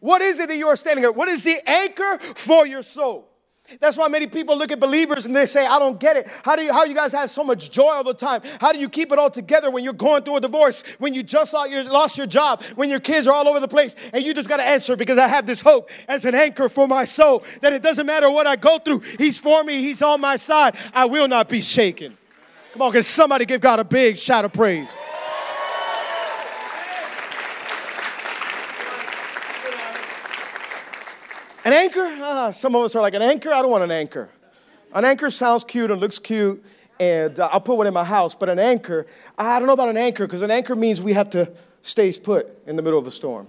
[0.00, 1.14] What is it that you are standing on?
[1.14, 3.28] What is the anchor for your soul?
[3.80, 6.28] That's why many people look at believers and they say, I don't get it.
[6.42, 8.40] How do you how you guys have so much joy all the time?
[8.60, 11.22] How do you keep it all together when you're going through a divorce, when you
[11.22, 14.48] just lost your job, when your kids are all over the place, and you just
[14.48, 17.74] got to answer because I have this hope as an anchor for my soul that
[17.74, 20.74] it doesn't matter what I go through, He's for me, He's on my side.
[20.94, 22.16] I will not be shaken.
[22.72, 24.94] Come on, can somebody give God a big shout of praise?
[31.68, 32.00] An anchor?
[32.22, 33.52] Ah, some of us are like, an anchor?
[33.52, 34.30] I don't want an anchor.
[34.94, 36.64] An anchor sounds cute and looks cute,
[36.98, 38.34] and uh, I'll put one in my house.
[38.34, 39.04] But an anchor,
[39.36, 41.52] I don't know about an anchor because an anchor means we have to
[41.82, 43.48] stay put in the middle of a storm.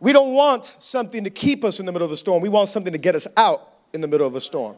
[0.00, 2.40] We don't want something to keep us in the middle of a storm.
[2.40, 4.74] We want something to get us out in the middle of a storm.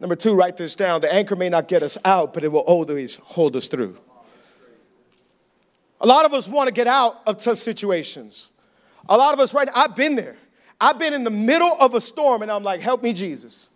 [0.00, 1.02] Number two, write this down.
[1.02, 3.98] The anchor may not get us out, but it will always hold us through.
[6.00, 8.50] A lot of us want to get out of tough situations.
[9.10, 10.36] A lot of us, right now, I've been there.
[10.80, 13.68] I've been in the middle of a storm and I'm like, help me, Jesus.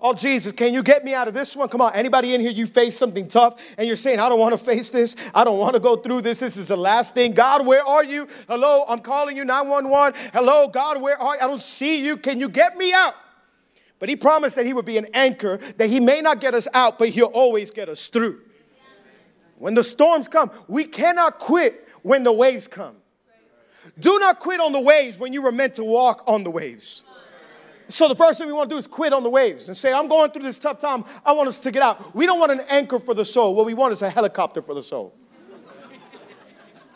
[0.00, 1.68] Oh, Jesus, can you get me out of this one?
[1.68, 4.56] Come on, anybody in here, you face something tough and you're saying, I don't want
[4.56, 5.16] to face this.
[5.34, 6.38] I don't want to go through this.
[6.38, 7.32] This is the last thing.
[7.32, 8.28] God, where are you?
[8.48, 10.30] Hello, I'm calling you 911.
[10.32, 11.40] Hello, God, where are you?
[11.42, 12.16] I don't see you.
[12.16, 13.14] Can you get me out?
[13.98, 16.68] But he promised that he would be an anchor, that he may not get us
[16.72, 18.40] out, but he'll always get us through.
[19.56, 22.94] When the storms come, we cannot quit when the waves come.
[23.98, 27.04] Do not quit on the waves when you were meant to walk on the waves.
[27.88, 29.92] So the first thing we want to do is quit on the waves and say,
[29.92, 31.04] I'm going through this tough time.
[31.24, 32.14] I want us to get out.
[32.14, 33.54] We don't want an anchor for the soul.
[33.54, 35.14] What we want is a helicopter for the soul.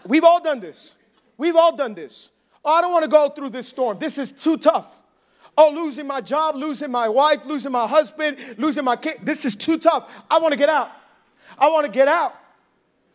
[0.06, 0.96] We've all done this.
[1.38, 2.30] We've all done this.
[2.64, 3.98] Oh, I don't want to go through this storm.
[3.98, 5.02] This is too tough.
[5.56, 9.18] Oh, losing my job, losing my wife, losing my husband, losing my kid.
[9.22, 10.10] This is too tough.
[10.30, 10.90] I want to get out.
[11.58, 12.34] I want to get out.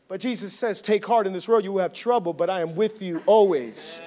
[0.07, 2.75] But Jesus says, Take heart in this world, you will have trouble, but I am
[2.75, 3.99] with you always.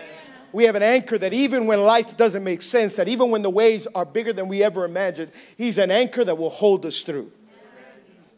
[0.52, 3.50] We have an anchor that even when life doesn't make sense, that even when the
[3.50, 7.30] waves are bigger than we ever imagined, He's an anchor that will hold us through.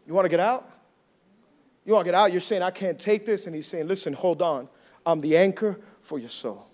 [0.07, 0.69] You want to get out?
[1.85, 2.33] You want to get out?
[2.33, 3.47] You're saying, I can't take this.
[3.47, 4.69] And He's saying, Listen, hold on.
[5.07, 6.67] I'm the anchor for your soul.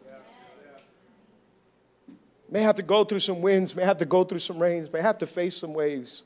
[2.51, 5.03] May have to go through some winds, may have to go through some rains, may
[5.03, 6.25] have to face some waves.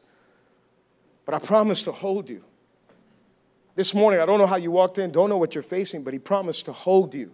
[1.24, 2.44] But I promise to hold you.
[3.74, 6.12] This morning, I don't know how you walked in, don't know what you're facing, but
[6.12, 7.30] He promised to hold you.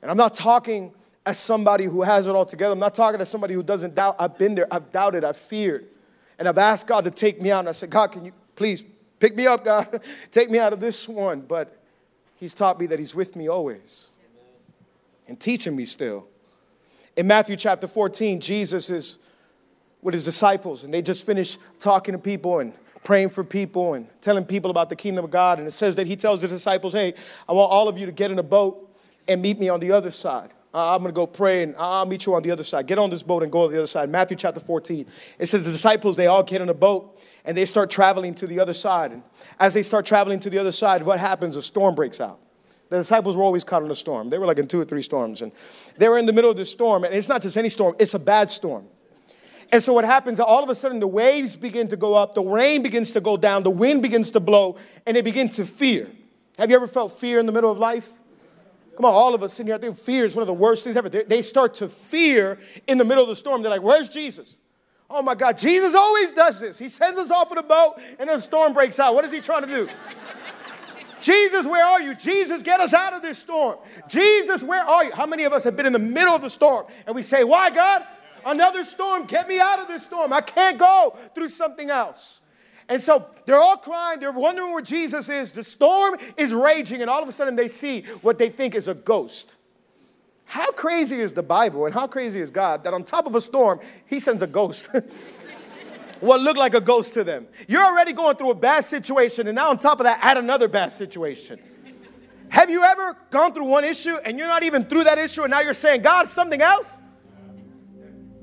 [0.00, 0.92] And I'm not talking
[1.26, 2.72] as somebody who has it all together.
[2.72, 4.16] I'm not talking as somebody who doesn't doubt.
[4.18, 5.86] I've been there, I've doubted, I've feared.
[6.38, 7.60] And I've asked God to take me out.
[7.60, 8.84] And I said, God, can you please
[9.18, 10.02] pick me up, God?
[10.30, 11.40] take me out of this one.
[11.40, 11.76] But
[12.36, 14.10] He's taught me that He's with me always
[15.26, 16.26] and teaching me still.
[17.16, 19.18] In Matthew chapter 14, Jesus is
[20.02, 24.08] with his disciples, and they just finished talking to people and praying for people and
[24.20, 25.58] telling people about the kingdom of God.
[25.60, 27.14] And it says that he tells the disciples, Hey,
[27.48, 28.90] I want all of you to get in a boat
[29.28, 30.50] and meet me on the other side.
[30.72, 32.88] I'm going to go pray and I'll meet you on the other side.
[32.88, 34.08] Get on this boat and go to the other side.
[34.08, 35.06] Matthew chapter 14.
[35.38, 38.46] It says the disciples, they all get in a boat and they start traveling to
[38.48, 39.12] the other side.
[39.12, 39.22] And
[39.60, 41.54] as they start traveling to the other side, what happens?
[41.54, 42.40] A storm breaks out.
[42.88, 44.30] The disciples were always caught in a storm.
[44.30, 45.42] They were like in two or three storms.
[45.42, 45.52] And
[45.96, 47.04] they were in the middle of this storm.
[47.04, 48.88] And it's not just any storm, it's a bad storm.
[49.74, 52.42] And so what happens, all of a sudden, the waves begin to go up, the
[52.44, 56.08] rain begins to go down, the wind begins to blow, and they begin to fear.
[56.58, 58.08] Have you ever felt fear in the middle of life?
[58.94, 60.84] Come on, all of us sitting here, I think fear is one of the worst
[60.84, 61.08] things ever.
[61.08, 63.62] They start to fear in the middle of the storm.
[63.62, 64.54] They're like, Where's Jesus?
[65.10, 66.78] Oh my God, Jesus always does this.
[66.78, 69.12] He sends us off in a boat, and then a storm breaks out.
[69.16, 69.88] What is he trying to do?
[71.20, 72.14] Jesus, where are you?
[72.14, 73.78] Jesus, get us out of this storm.
[74.06, 75.10] Jesus, where are you?
[75.10, 77.42] How many of us have been in the middle of the storm and we say,
[77.42, 78.06] Why, God?
[78.44, 80.32] Another storm, get me out of this storm.
[80.32, 82.40] I can't go through something else.
[82.88, 85.50] And so they're all crying, they're wondering where Jesus is.
[85.50, 88.88] The storm is raging, and all of a sudden they see what they think is
[88.88, 89.54] a ghost.
[90.44, 93.40] How crazy is the Bible and how crazy is God that on top of a
[93.40, 94.90] storm, He sends a ghost?
[96.20, 97.46] what looked like a ghost to them.
[97.68, 100.68] You're already going through a bad situation, and now on top of that, add another
[100.68, 101.58] bad situation.
[102.48, 105.50] Have you ever gone through one issue and you're not even through that issue, and
[105.50, 106.98] now you're saying, God, something else?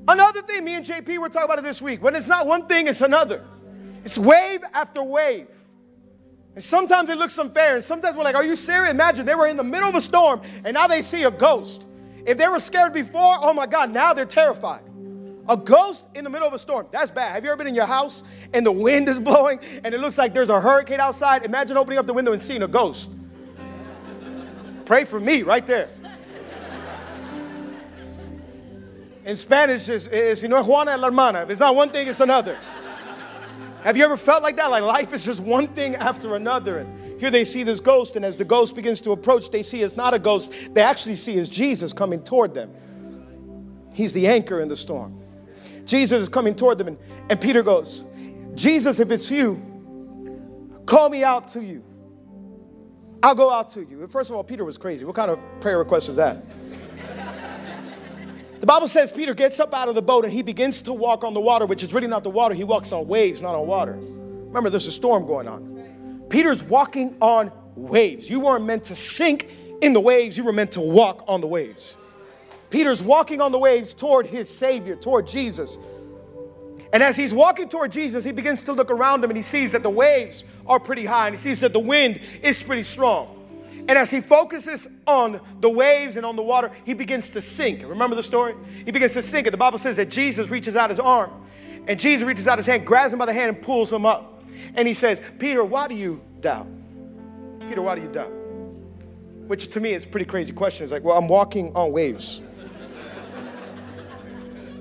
[0.08, 2.02] Another thing, me and JP were talking about it this week.
[2.02, 3.46] When it's not one thing, it's another.
[4.04, 5.48] It's wave after wave.
[6.56, 8.92] And sometimes it looks unfair, and sometimes we're like, Are you serious?
[8.92, 11.86] Imagine they were in the middle of a storm and now they see a ghost.
[12.26, 14.84] If they were scared before, oh my God, now they're terrified.
[15.48, 16.88] A ghost in the middle of a storm.
[16.92, 17.32] That's bad.
[17.34, 20.18] Have you ever been in your house and the wind is blowing and it looks
[20.18, 21.44] like there's a hurricane outside?
[21.44, 23.10] Imagine opening up the window and seeing a ghost.
[24.86, 25.90] Pray for me right there.
[29.24, 31.44] In Spanish, is, is you know, Juana la hermana.
[31.44, 32.58] If it's not one thing, it's another.
[33.84, 34.70] Have you ever felt like that?
[34.70, 36.80] Like life is just one thing after another.
[36.80, 39.82] And here they see this ghost, and as the ghost begins to approach, they see
[39.82, 40.74] it's not a ghost.
[40.74, 42.72] They actually see it's Jesus coming toward them.
[43.94, 45.20] He's the anchor in the storm.
[45.86, 46.98] Jesus is coming toward them, and,
[47.30, 48.04] and Peter goes,
[48.56, 49.60] Jesus, if it's you,
[50.86, 51.84] call me out to you.
[53.24, 54.08] I'll go out to you.
[54.08, 55.06] First of all, Peter was crazy.
[55.06, 56.38] What kind of prayer request is that?
[58.62, 61.24] The Bible says Peter gets up out of the boat and he begins to walk
[61.24, 62.54] on the water, which is really not the water.
[62.54, 63.94] He walks on waves, not on water.
[63.94, 66.26] Remember, there's a storm going on.
[66.30, 68.30] Peter's walking on waves.
[68.30, 69.50] You weren't meant to sink
[69.82, 71.98] in the waves, you were meant to walk on the waves.
[72.70, 75.80] Peter's walking on the waves toward his Savior, toward Jesus.
[76.94, 79.72] And as he's walking toward Jesus, he begins to look around him and he sees
[79.72, 83.41] that the waves are pretty high and he sees that the wind is pretty strong.
[83.88, 87.82] And as he focuses on the waves and on the water, he begins to sink.
[87.88, 88.56] Remember the story?
[88.86, 89.48] He begins to sink.
[89.48, 91.32] And the Bible says that Jesus reaches out his arm
[91.88, 94.44] and Jesus reaches out his hand, grabs him by the hand, and pulls him up.
[94.76, 96.68] And he says, Peter, why do you doubt?
[97.68, 98.32] Peter, why do you doubt?
[99.48, 100.84] Which to me is a pretty crazy question.
[100.84, 102.42] It's like, well, I'm walking on waves.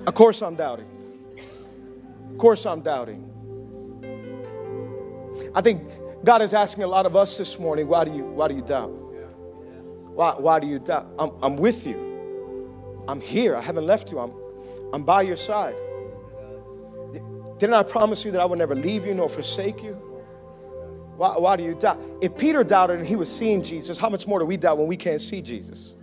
[0.07, 0.87] Of course, I'm doubting.
[2.31, 3.27] Of course, I'm doubting.
[5.55, 5.83] I think
[6.25, 8.63] God is asking a lot of us this morning why do you, why do you
[8.63, 8.89] doubt?
[8.89, 11.09] Why, why do you doubt?
[11.19, 13.05] I'm, I'm with you.
[13.09, 13.57] I'm here.
[13.57, 14.19] I haven't left you.
[14.19, 14.33] I'm,
[14.93, 15.77] I'm by your side.
[17.59, 19.93] Didn't I promise you that I would never leave you nor forsake you?
[21.17, 22.01] Why, why do you doubt?
[22.23, 24.87] If Peter doubted and he was seeing Jesus, how much more do we doubt when
[24.87, 25.95] we can't see Jesus?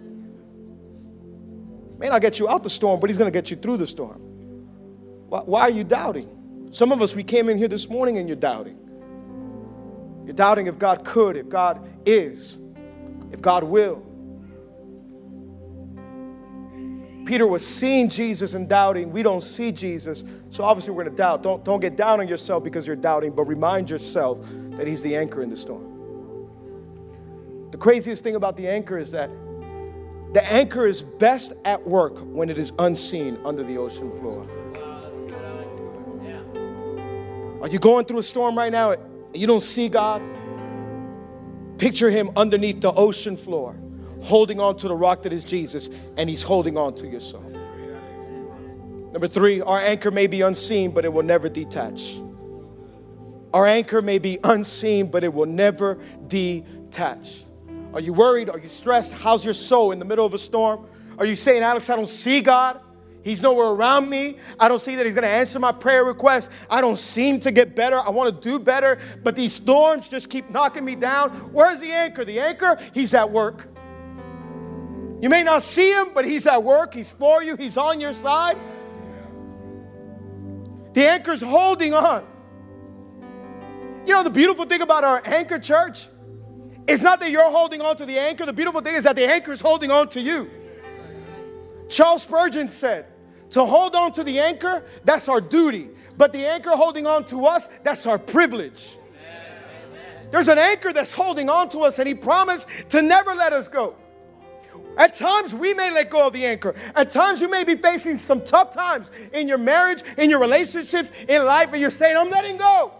[1.98, 3.88] May not get you out the storm, but He's going to get you through the
[3.88, 4.20] storm.
[5.30, 6.70] Why, why are you doubting?
[6.72, 8.78] Some of us, we came in here this morning and you're doubting.
[10.28, 12.58] You're doubting if God could, if God is,
[13.32, 14.04] if God will.
[17.26, 19.14] Peter was seeing Jesus and doubting.
[19.14, 21.44] We don't see Jesus, so obviously we're going to doubt.
[21.44, 25.16] Don't, don't get down on yourself because you're doubting, but remind yourself that He's the
[25.16, 25.96] anchor in the storm.
[27.72, 29.30] The craziest thing about the anchor is that
[30.34, 34.46] The anchor is best at work when it is unseen under the ocean floor.
[37.62, 38.94] Are you going through a storm right now
[39.38, 40.22] you don't see God?
[41.78, 43.76] Picture him underneath the ocean floor,
[44.24, 47.44] holding on to the rock that is Jesus, and he's holding on to your soul.
[49.12, 52.20] Number three, our anchor may be unseen, but it will never detach.
[53.54, 55.98] Our anchor may be unseen, but it will never
[56.28, 57.44] detach.
[57.94, 58.50] Are you worried?
[58.50, 59.14] Are you stressed?
[59.14, 60.88] How's your soul in the middle of a storm?
[61.18, 62.80] Are you saying, Alex, I don't see God?
[63.28, 64.38] He's nowhere around me.
[64.58, 66.50] I don't see that He's going to answer my prayer request.
[66.70, 68.00] I don't seem to get better.
[68.00, 71.32] I want to do better, but these storms just keep knocking me down.
[71.52, 72.24] Where's the anchor?
[72.24, 73.68] The anchor, He's at work.
[75.20, 76.94] You may not see Him, but He's at work.
[76.94, 78.58] He's for you, He's on your side.
[80.94, 82.26] The anchor's holding on.
[84.06, 86.08] You know, the beautiful thing about our anchor church
[86.88, 88.46] is not that you're holding on to the anchor.
[88.46, 90.50] The beautiful thing is that the anchor is holding on to you.
[91.90, 93.06] Charles Spurgeon said,
[93.52, 95.90] to hold on to the anchor, that's our duty.
[96.18, 98.96] But the anchor holding on to us, that's our privilege.
[100.32, 103.70] There's an anchor that's holding on to us, and he promised to never let us
[103.70, 103.96] go.
[104.98, 106.74] At times, we may let go of the anchor.
[106.96, 111.12] At times, you may be facing some tough times in your marriage, in your relationships,
[111.30, 112.92] in life, and you're saying, I'm letting go.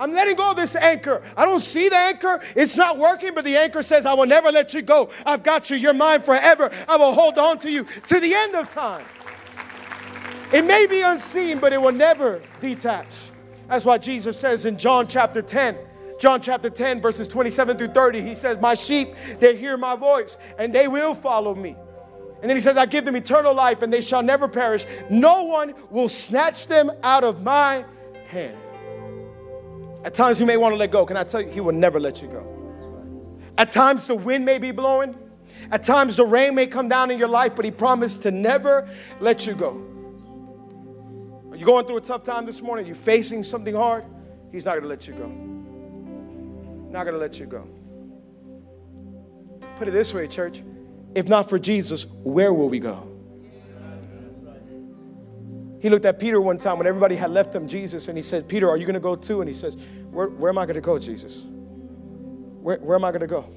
[0.00, 1.22] I'm letting go of this anchor.
[1.36, 2.40] I don't see the anchor.
[2.54, 5.10] It's not working, but the anchor says, I will never let you go.
[5.24, 5.76] I've got you.
[5.76, 6.70] You're mine forever.
[6.86, 9.04] I will hold on to you to the end of time.
[10.52, 13.28] It may be unseen, but it will never detach.
[13.68, 15.76] That's why Jesus says in John chapter 10,
[16.18, 19.08] John chapter 10, verses 27 through 30, he says, My sheep,
[19.38, 21.76] they hear my voice, and they will follow me.
[22.40, 24.86] And then he says, I give them eternal life, and they shall never perish.
[25.10, 27.84] No one will snatch them out of my
[28.28, 28.56] hand.
[30.04, 31.04] At times you may want to let go.
[31.04, 32.46] Can I tell you, he will never let you go.
[33.58, 35.16] At times the wind may be blowing.
[35.70, 38.88] At times the rain may come down in your life, but he promised to never
[39.20, 39.97] let you go.
[41.58, 42.86] Are you going through a tough time this morning?
[42.86, 44.04] you're you facing something hard?
[44.52, 45.26] He's not going to let you go.
[45.26, 47.66] Not going to let you go.
[49.74, 50.62] Put it this way, church.
[51.16, 53.08] If not for Jesus, where will we go?
[55.80, 58.46] He looked at Peter one time when everybody had left him Jesus and he said,
[58.46, 59.40] Peter, are you going to go too?
[59.40, 59.74] And he says,
[60.12, 61.44] Where, where am I going to go, Jesus?
[61.44, 63.52] Where, where am I going to go?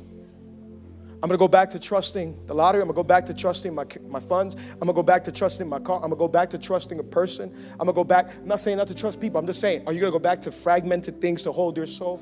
[1.24, 2.82] I'm to go back to trusting the lottery.
[2.82, 4.56] I'm to go back to trusting my, my funds.
[4.82, 6.02] I'm to go back to trusting my car.
[6.04, 7.56] I'm to go back to trusting a person.
[7.80, 8.32] I'm to go back.
[8.42, 9.40] I'm not saying not to trust people.
[9.40, 12.20] I'm just saying, are you to go back to fragmented things to hold your soul?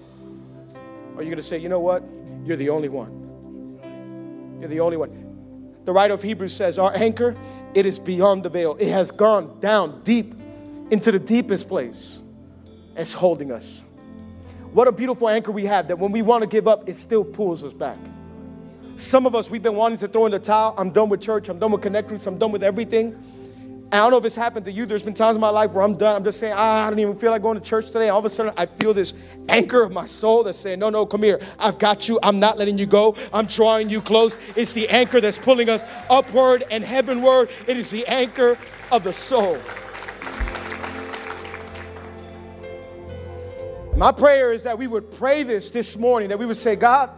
[1.15, 2.03] Or are you to say, you know what?
[2.43, 4.57] You're the only one.
[4.59, 5.27] You're the only one.
[5.85, 7.37] The writer of Hebrews says, Our anchor,
[7.73, 8.75] it is beyond the veil.
[8.79, 10.33] It has gone down deep
[10.91, 12.21] into the deepest place.
[12.95, 13.83] It's holding us.
[14.73, 17.23] What a beautiful anchor we have that when we want to give up, it still
[17.23, 17.97] pulls us back.
[18.99, 20.75] Some of us, we've been wanting to throw in the towel.
[20.77, 21.47] I'm done with church.
[21.47, 22.27] I'm done with connect groups.
[22.27, 23.13] I'm done with everything.
[23.13, 24.85] And I don't know if it's happened to you.
[24.85, 26.17] There's been times in my life where I'm done.
[26.17, 28.09] I'm just saying, ah, I don't even feel like going to church today.
[28.09, 29.13] All of a sudden, I feel this
[29.47, 31.39] anchor of my soul that's saying, no, no, come here.
[31.57, 32.19] I've got you.
[32.21, 33.15] I'm not letting you go.
[33.31, 34.37] I'm drawing you close.
[34.57, 37.49] It's the anchor that's pulling us upward and heavenward.
[37.67, 38.57] It is the anchor
[38.91, 39.57] of the soul.
[43.95, 47.11] My prayer is that we would pray this this morning, that we would say, God,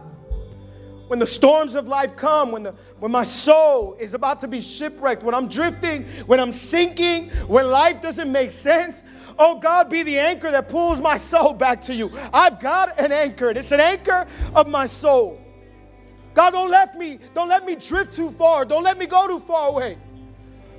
[1.12, 4.62] when the storms of life come, when, the, when my soul is about to be
[4.62, 9.02] shipwrecked, when I'm drifting, when I'm sinking, when life doesn't make sense,
[9.38, 12.10] oh God, be the anchor that pulls my soul back to you.
[12.32, 15.38] I've got an anchor, and it's an anchor of my soul.
[16.32, 18.64] God, don't let me, don't let me drift too far.
[18.64, 19.98] Don't let me go too far away.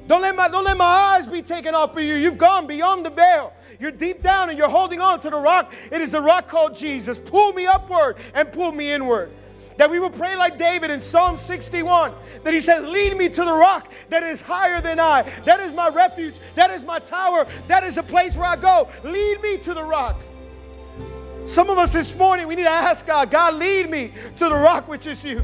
[0.07, 2.15] Don't let my, don't let my eyes be taken off of you.
[2.15, 3.53] You've gone beyond the veil.
[3.79, 5.71] You're deep down and you're holding on to the rock.
[5.91, 7.19] It is the rock called Jesus.
[7.19, 9.31] Pull me upward and pull me inward.
[9.77, 13.43] That we will pray like David in Psalm 61, that he says, Lead me to
[13.43, 15.23] the rock that is higher than I.
[15.45, 16.35] That is my refuge.
[16.55, 17.47] That is my tower.
[17.67, 18.87] That is the place where I go.
[19.03, 20.19] Lead me to the rock.
[21.45, 24.55] Some of us this morning, we need to ask God, God, lead me to the
[24.55, 25.41] rock which is you.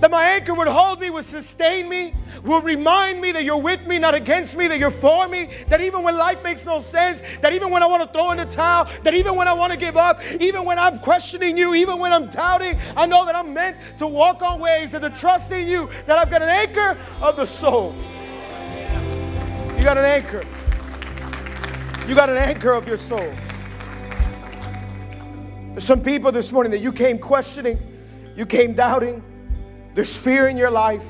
[0.00, 3.86] That my anchor would hold me, would sustain me, will remind me that you're with
[3.86, 7.22] me, not against me, that you're for me, that even when life makes no sense,
[7.40, 9.72] that even when I want to throw in the towel, that even when I want
[9.72, 13.34] to give up, even when I'm questioning you, even when I'm doubting, I know that
[13.34, 16.50] I'm meant to walk on waves and to trust in you, that I've got an
[16.50, 17.94] anchor of the soul.
[19.78, 20.42] You got an anchor.
[22.06, 23.32] You got an anchor of your soul.
[25.70, 27.78] There's some people this morning that you came questioning,
[28.36, 29.22] you came doubting.
[29.96, 31.02] There's fear in your life.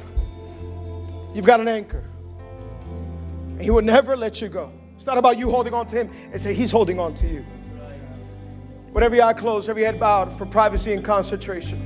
[1.34, 2.05] You've got an anchor.
[2.87, 4.70] And he will never let you go.
[4.95, 7.45] It's not about you holding on to him, it's that he's holding on to you.
[8.93, 11.82] With every eye closed, every head bowed for privacy and concentration.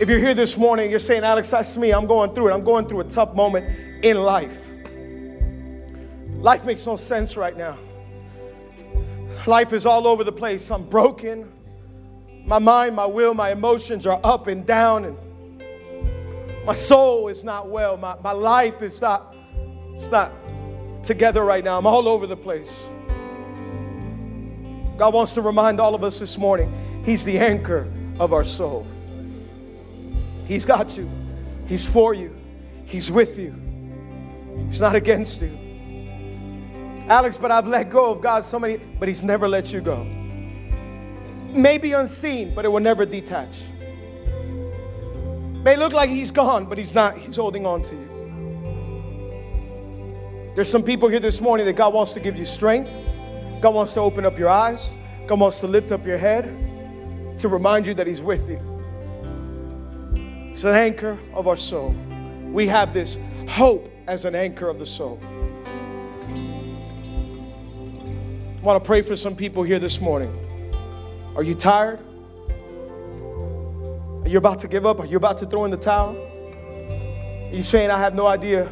[0.00, 1.92] If you're here this morning, you're saying, Alex, that's me.
[1.92, 2.54] I'm going through it.
[2.54, 4.56] I'm going through a tough moment in life.
[6.38, 7.76] Life makes no sense right now.
[9.46, 10.70] Life is all over the place.
[10.70, 11.52] I'm broken.
[12.44, 15.16] My mind, my will, my emotions are up and down, and
[16.64, 17.96] my soul is not well.
[17.96, 19.34] My, my life is not,
[19.94, 20.32] it's not
[21.02, 21.78] together right now.
[21.78, 22.88] I'm all over the place.
[24.98, 26.72] God wants to remind all of us this morning
[27.04, 28.86] He's the anchor of our soul.
[30.46, 31.10] He's got you,
[31.66, 32.36] He's for you,
[32.84, 33.54] He's with you,
[34.66, 35.58] He's not against you.
[37.08, 40.06] Alex, but I've let go of God so many, but He's never let you go.
[41.52, 43.64] Maybe unseen, but it will never detach.
[45.62, 47.16] May look like He's gone, but He's not.
[47.16, 48.08] He's holding on to you.
[50.56, 52.90] There's some people here this morning that God wants to give you strength.
[53.60, 54.96] God wants to open up your eyes.
[55.26, 56.44] God wants to lift up your head
[57.38, 58.58] to remind you that He's with you.
[60.52, 61.94] It's an anchor of our soul.
[62.50, 65.20] We have this hope as an anchor of the soul.
[68.58, 70.41] I want to pray for some people here this morning.
[71.34, 71.98] Are you tired?
[74.22, 75.00] Are you about to give up?
[75.00, 76.16] Are you about to throw in the towel?
[76.16, 78.66] Are you saying, I have no idea?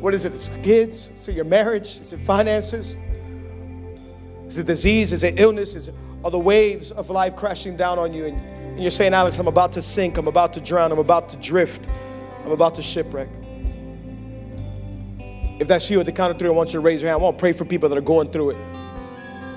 [0.00, 0.34] What is it?
[0.34, 1.10] Is it kids?
[1.16, 2.00] Is it your marriage?
[2.00, 2.96] Is it finances?
[4.46, 5.14] Is it disease?
[5.14, 5.74] Is it illness?
[5.74, 8.26] Is it, are the waves of life crashing down on you?
[8.26, 10.18] And, and you're saying, Alex, I'm about to sink.
[10.18, 10.92] I'm about to drown.
[10.92, 11.88] I'm about to drift.
[12.44, 13.28] I'm about to shipwreck.
[15.58, 17.20] If that's you at the count of three, I want you to raise your hand.
[17.20, 18.75] I want to pray for people that are going through it.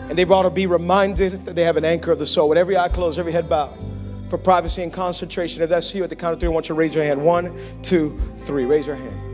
[0.10, 2.50] And they ought to be reminded that they have an anchor of the soul.
[2.50, 3.78] With every eye closed, every head bowed.
[4.30, 5.64] For privacy and concentration.
[5.64, 7.24] If that's you at the count of three, I want you to raise your hand.
[7.24, 8.66] One, two, three.
[8.66, 9.26] Raise your hand.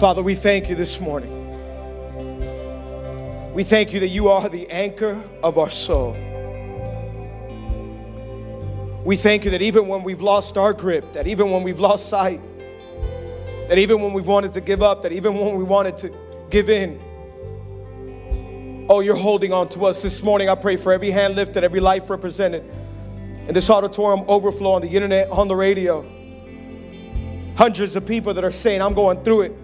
[0.00, 1.34] Father, we thank you this morning.
[3.52, 6.12] We thank you that you are the anchor of our soul.
[9.04, 12.08] We thank you that even when we've lost our grip, that even when we've lost
[12.08, 12.40] sight,
[13.68, 16.10] that even when we've wanted to give up, that even when we wanted to
[16.48, 16.98] give in,
[18.88, 20.00] oh, you're holding on to us.
[20.02, 22.64] This morning, I pray for every hand lifted, every life represented
[23.46, 26.02] in this auditorium overflow on the internet, on the radio.
[27.56, 29.56] Hundreds of people that are saying, I'm going through it.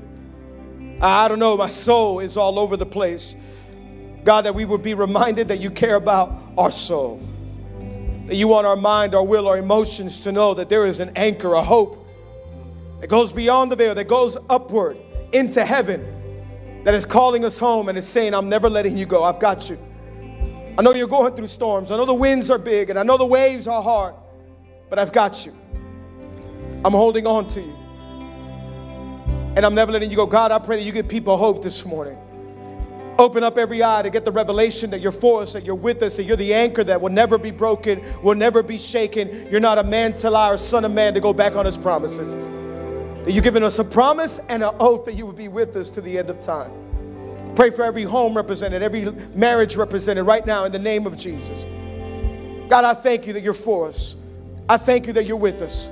[1.01, 3.35] I don't know, my soul is all over the place.
[4.23, 7.23] God, that we would be reminded that you care about our soul.
[8.27, 11.13] That you want our mind, our will, our emotions to know that there is an
[11.17, 12.04] anchor, a hope
[13.05, 14.97] that goes beyond the veil, that goes upward
[15.31, 19.23] into heaven, that is calling us home and is saying, I'm never letting you go.
[19.23, 19.77] I've got you.
[20.79, 21.91] I know you're going through storms.
[21.91, 24.15] I know the winds are big and I know the waves are hard,
[24.89, 25.55] but I've got you.
[26.83, 27.75] I'm holding on to you.
[29.55, 30.25] And I'm never letting you go.
[30.25, 32.17] God, I pray that you give people hope this morning.
[33.19, 36.03] Open up every eye to get the revelation that you're for us, that you're with
[36.03, 39.47] us, that you're the anchor that will never be broken, will never be shaken.
[39.51, 41.77] You're not a man to lie or son of man to go back on his
[41.77, 42.33] promises.
[43.25, 45.89] That you've given us a promise and an oath that you would be with us
[45.91, 46.71] to the end of time.
[47.57, 51.65] Pray for every home represented, every marriage represented right now in the name of Jesus.
[52.69, 54.17] God, I thank you that you're for us.
[54.69, 55.89] I thank you that you're with us.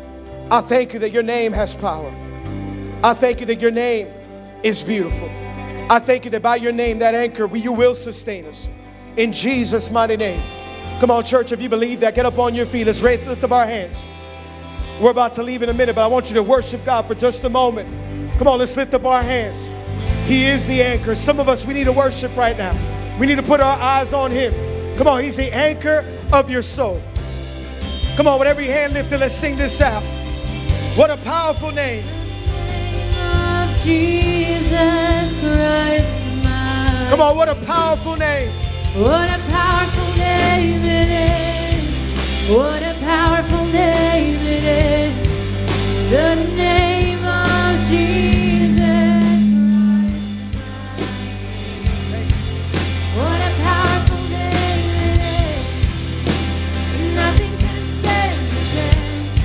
[0.50, 2.12] I thank you that your name has power.
[3.02, 4.08] I thank you that your name
[4.62, 5.28] is beautiful.
[5.90, 8.68] I thank you that by your name, that anchor, you will sustain us.
[9.16, 10.42] In Jesus' mighty name.
[11.00, 12.86] Come on, church, if you believe that, get up on your feet.
[12.86, 14.04] Let's raise, lift up our hands.
[15.02, 17.16] We're about to leave in a minute, but I want you to worship God for
[17.16, 17.88] just a moment.
[18.38, 19.68] Come on, let's lift up our hands.
[20.28, 21.16] He is the anchor.
[21.16, 22.72] Some of us, we need to worship right now.
[23.18, 24.54] We need to put our eyes on Him.
[24.96, 27.02] Come on, He's the anchor of your soul.
[28.16, 30.04] Come on, with every hand lifted, let's sing this out.
[30.96, 32.04] What a powerful name.
[33.82, 34.70] Jesus
[35.40, 36.06] Christ,
[37.10, 38.52] Come on, what a powerful name.
[38.94, 41.08] What a powerful name it
[41.74, 42.56] is.
[42.56, 44.11] What a powerful name
[44.46, 45.12] it is.
[46.10, 48.78] The name of Jesus
[52.08, 52.42] Christ.
[53.16, 55.66] What a powerful name it is.
[57.14, 59.40] Nothing can stand against.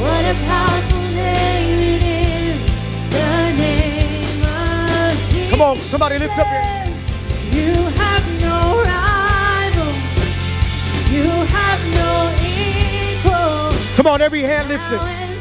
[0.00, 2.58] What a powerful name it is.
[3.10, 3.32] The
[3.64, 5.50] name of Jesus.
[5.50, 9.92] Come on, somebody lift up your You have no rival.
[11.10, 12.39] You have no.
[13.96, 14.96] Come on, every hand lifted.
[14.96, 15.40] Now and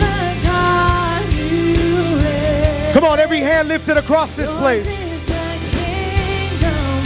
[0.00, 0.14] forever,
[0.44, 2.92] God, you reign.
[2.92, 5.00] Come on, every hand lifted across this place.
[5.00, 5.32] is the
[5.72, 7.04] kingdom.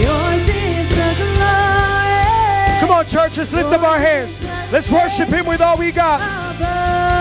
[0.00, 2.80] Yours is the glory.
[2.80, 4.40] Come on, church, let's lift up our hands.
[4.70, 6.20] Let's worship Him with all we got.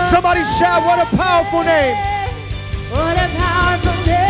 [0.05, 1.95] Somebody shout, What a powerful name!
[2.91, 4.22] What a powerful name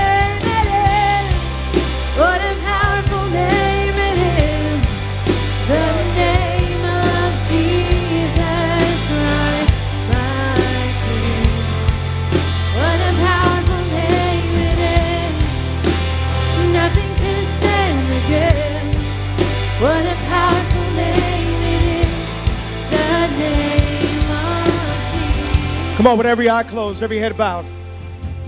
[26.03, 27.65] Come on, with every eye closed, every head bowed.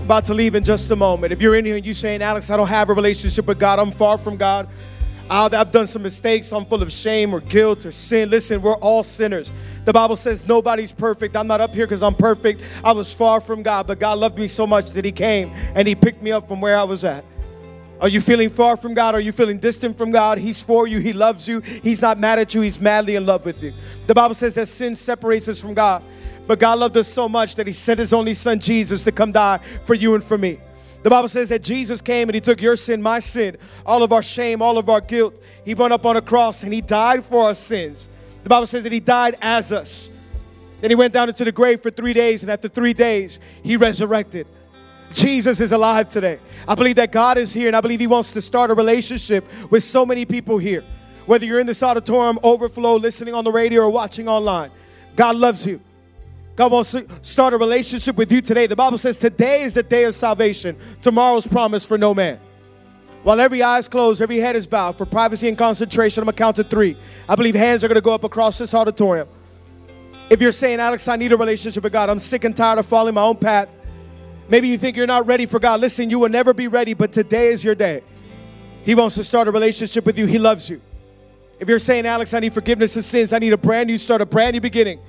[0.02, 1.32] About to leave in just a moment.
[1.32, 3.78] If you're in here and you're saying, Alex, I don't have a relationship with God,
[3.78, 4.68] I'm far from God.
[5.30, 6.52] I've done some mistakes.
[6.52, 8.28] I'm full of shame or guilt or sin.
[8.28, 9.50] Listen, we're all sinners.
[9.86, 11.34] The Bible says nobody's perfect.
[11.34, 12.60] I'm not up here because I'm perfect.
[12.84, 15.88] I was far from God, but God loved me so much that He came and
[15.88, 17.24] He picked me up from where I was at.
[18.02, 19.14] Are you feeling far from God?
[19.14, 20.36] Are you feeling distant from God?
[20.36, 20.98] He's for you.
[20.98, 21.60] He loves you.
[21.60, 22.60] He's not mad at you.
[22.60, 23.72] He's madly in love with you.
[24.04, 26.02] The Bible says that sin separates us from God.
[26.46, 29.32] But God loved us so much that He sent His only Son, Jesus, to come
[29.32, 30.58] die for you and for me.
[31.02, 34.12] The Bible says that Jesus came and He took your sin, my sin, all of
[34.12, 35.40] our shame, all of our guilt.
[35.64, 38.10] He went up on a cross and He died for our sins.
[38.42, 40.10] The Bible says that He died as us.
[40.80, 43.76] Then He went down into the grave for three days, and after three days, He
[43.76, 44.48] resurrected.
[45.12, 46.40] Jesus is alive today.
[46.66, 49.44] I believe that God is here, and I believe He wants to start a relationship
[49.70, 50.84] with so many people here.
[51.26, 54.70] Whether you're in this auditorium, overflow, listening on the radio, or watching online,
[55.14, 55.80] God loves you.
[56.56, 58.66] God wants to start a relationship with you today.
[58.66, 62.40] The Bible says today is the day of salvation, tomorrow's promise for no man.
[63.22, 66.36] While every eye is closed, every head is bowed for privacy and concentration, I'm gonna
[66.36, 66.96] count to three.
[67.28, 69.28] I believe hands are gonna go up across this auditorium.
[70.30, 72.86] If you're saying, Alex, I need a relationship with God, I'm sick and tired of
[72.86, 73.68] following my own path.
[74.48, 75.80] Maybe you think you're not ready for God.
[75.80, 78.02] Listen, you will never be ready, but today is your day.
[78.84, 80.80] He wants to start a relationship with you, He loves you.
[81.58, 84.20] If you're saying, Alex, I need forgiveness of sins, I need a brand new start,
[84.20, 85.00] a brand new beginning,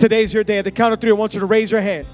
[0.00, 0.58] today's your day.
[0.58, 2.06] At the count of three, I want you to raise your hand.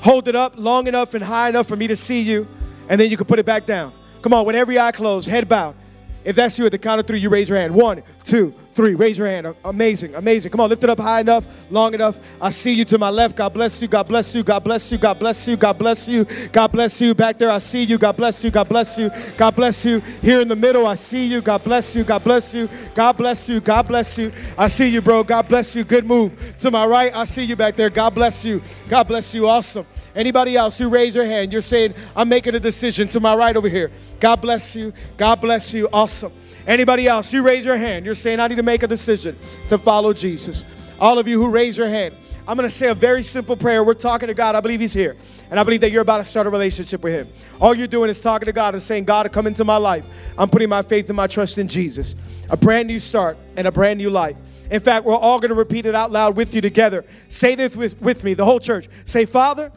[0.00, 2.46] Hold it up long enough and high enough for me to see you,
[2.88, 3.92] and then you can put it back down.
[4.20, 5.76] Come on, with every eye closed, head bowed.
[6.24, 7.74] If that's you, at the count of three, you raise your hand.
[7.74, 8.94] One, two, three.
[8.94, 9.54] Raise your hand.
[9.64, 10.52] Amazing, amazing.
[10.52, 12.18] Come on, lift it up high enough, long enough.
[12.40, 13.34] I see you to my left.
[13.34, 13.88] God bless you.
[13.88, 14.42] God bless you.
[14.42, 14.98] God bless you.
[14.98, 15.56] God bless you.
[15.56, 16.24] God bless you.
[16.52, 17.14] God bless you.
[17.14, 17.98] Back there, I see you.
[17.98, 18.50] God bless you.
[18.50, 19.10] God bless you.
[19.36, 20.00] God bless you.
[20.20, 21.40] Here in the middle, I see you.
[21.40, 22.04] God bless you.
[22.04, 22.68] God bless you.
[22.94, 23.60] God bless you.
[23.60, 24.30] God bless you.
[24.58, 25.24] I see you, bro.
[25.24, 25.82] God bless you.
[25.82, 26.32] Good move.
[26.58, 27.90] To my right, I see you back there.
[27.90, 28.62] God bless you.
[28.88, 29.48] God bless you.
[29.48, 29.86] Awesome.
[30.16, 33.54] Anybody else who raise your hand, you're saying, I'm making a decision to my right
[33.54, 33.92] over here.
[34.18, 34.94] God bless you.
[35.18, 35.90] God bless you.
[35.92, 36.32] Awesome.
[36.66, 38.06] Anybody else, you raise your hand.
[38.06, 39.38] You're saying, I need to make a decision
[39.68, 40.64] to follow Jesus.
[40.98, 42.16] All of you who raise your hand,
[42.48, 43.84] I'm going to say a very simple prayer.
[43.84, 44.54] We're talking to God.
[44.54, 45.16] I believe He's here.
[45.50, 47.28] And I believe that you're about to start a relationship with Him.
[47.60, 50.04] All you're doing is talking to God and saying, God, come into my life.
[50.38, 52.14] I'm putting my faith and my trust in Jesus.
[52.48, 54.38] A brand new start and a brand new life.
[54.70, 57.04] In fact, we're all going to repeat it out loud with you together.
[57.28, 58.88] Say this with, with me, the whole church.
[59.04, 59.70] Say, Father,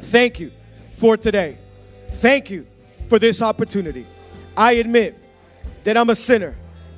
[0.00, 0.52] thank you
[0.94, 1.58] for today.
[2.10, 2.66] Thank you
[3.08, 4.06] for this opportunity.
[4.56, 5.18] I admit
[5.84, 6.56] that I'm a sinner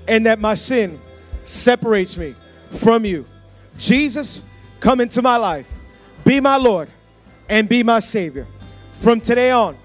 [0.09, 1.01] and that my sin
[1.45, 2.35] separates me
[2.71, 3.27] from you.
[3.77, 4.43] Jesus,
[4.81, 5.69] come into my life.
[6.25, 6.89] Be my Lord
[7.49, 8.47] and be my Savior.
[8.93, 9.77] From today on,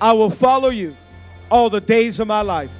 [0.00, 0.96] I will follow you
[1.50, 2.70] all the days of my life.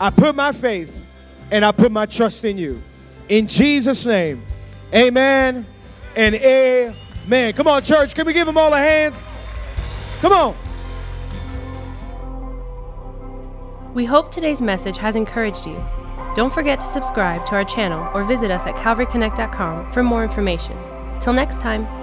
[0.00, 1.04] I put my faith
[1.50, 2.82] and I put my trust in you.
[3.28, 4.42] In Jesus' name,
[4.92, 5.66] amen
[6.16, 7.52] and amen.
[7.52, 8.14] Come on, church.
[8.14, 9.14] Can we give them all a hand?
[10.22, 10.56] Come on.
[13.92, 15.84] We hope today's message has encouraged you.
[16.36, 20.78] Don't forget to subscribe to our channel or visit us at calvaryconnect.com for more information.
[21.20, 22.01] Till next time.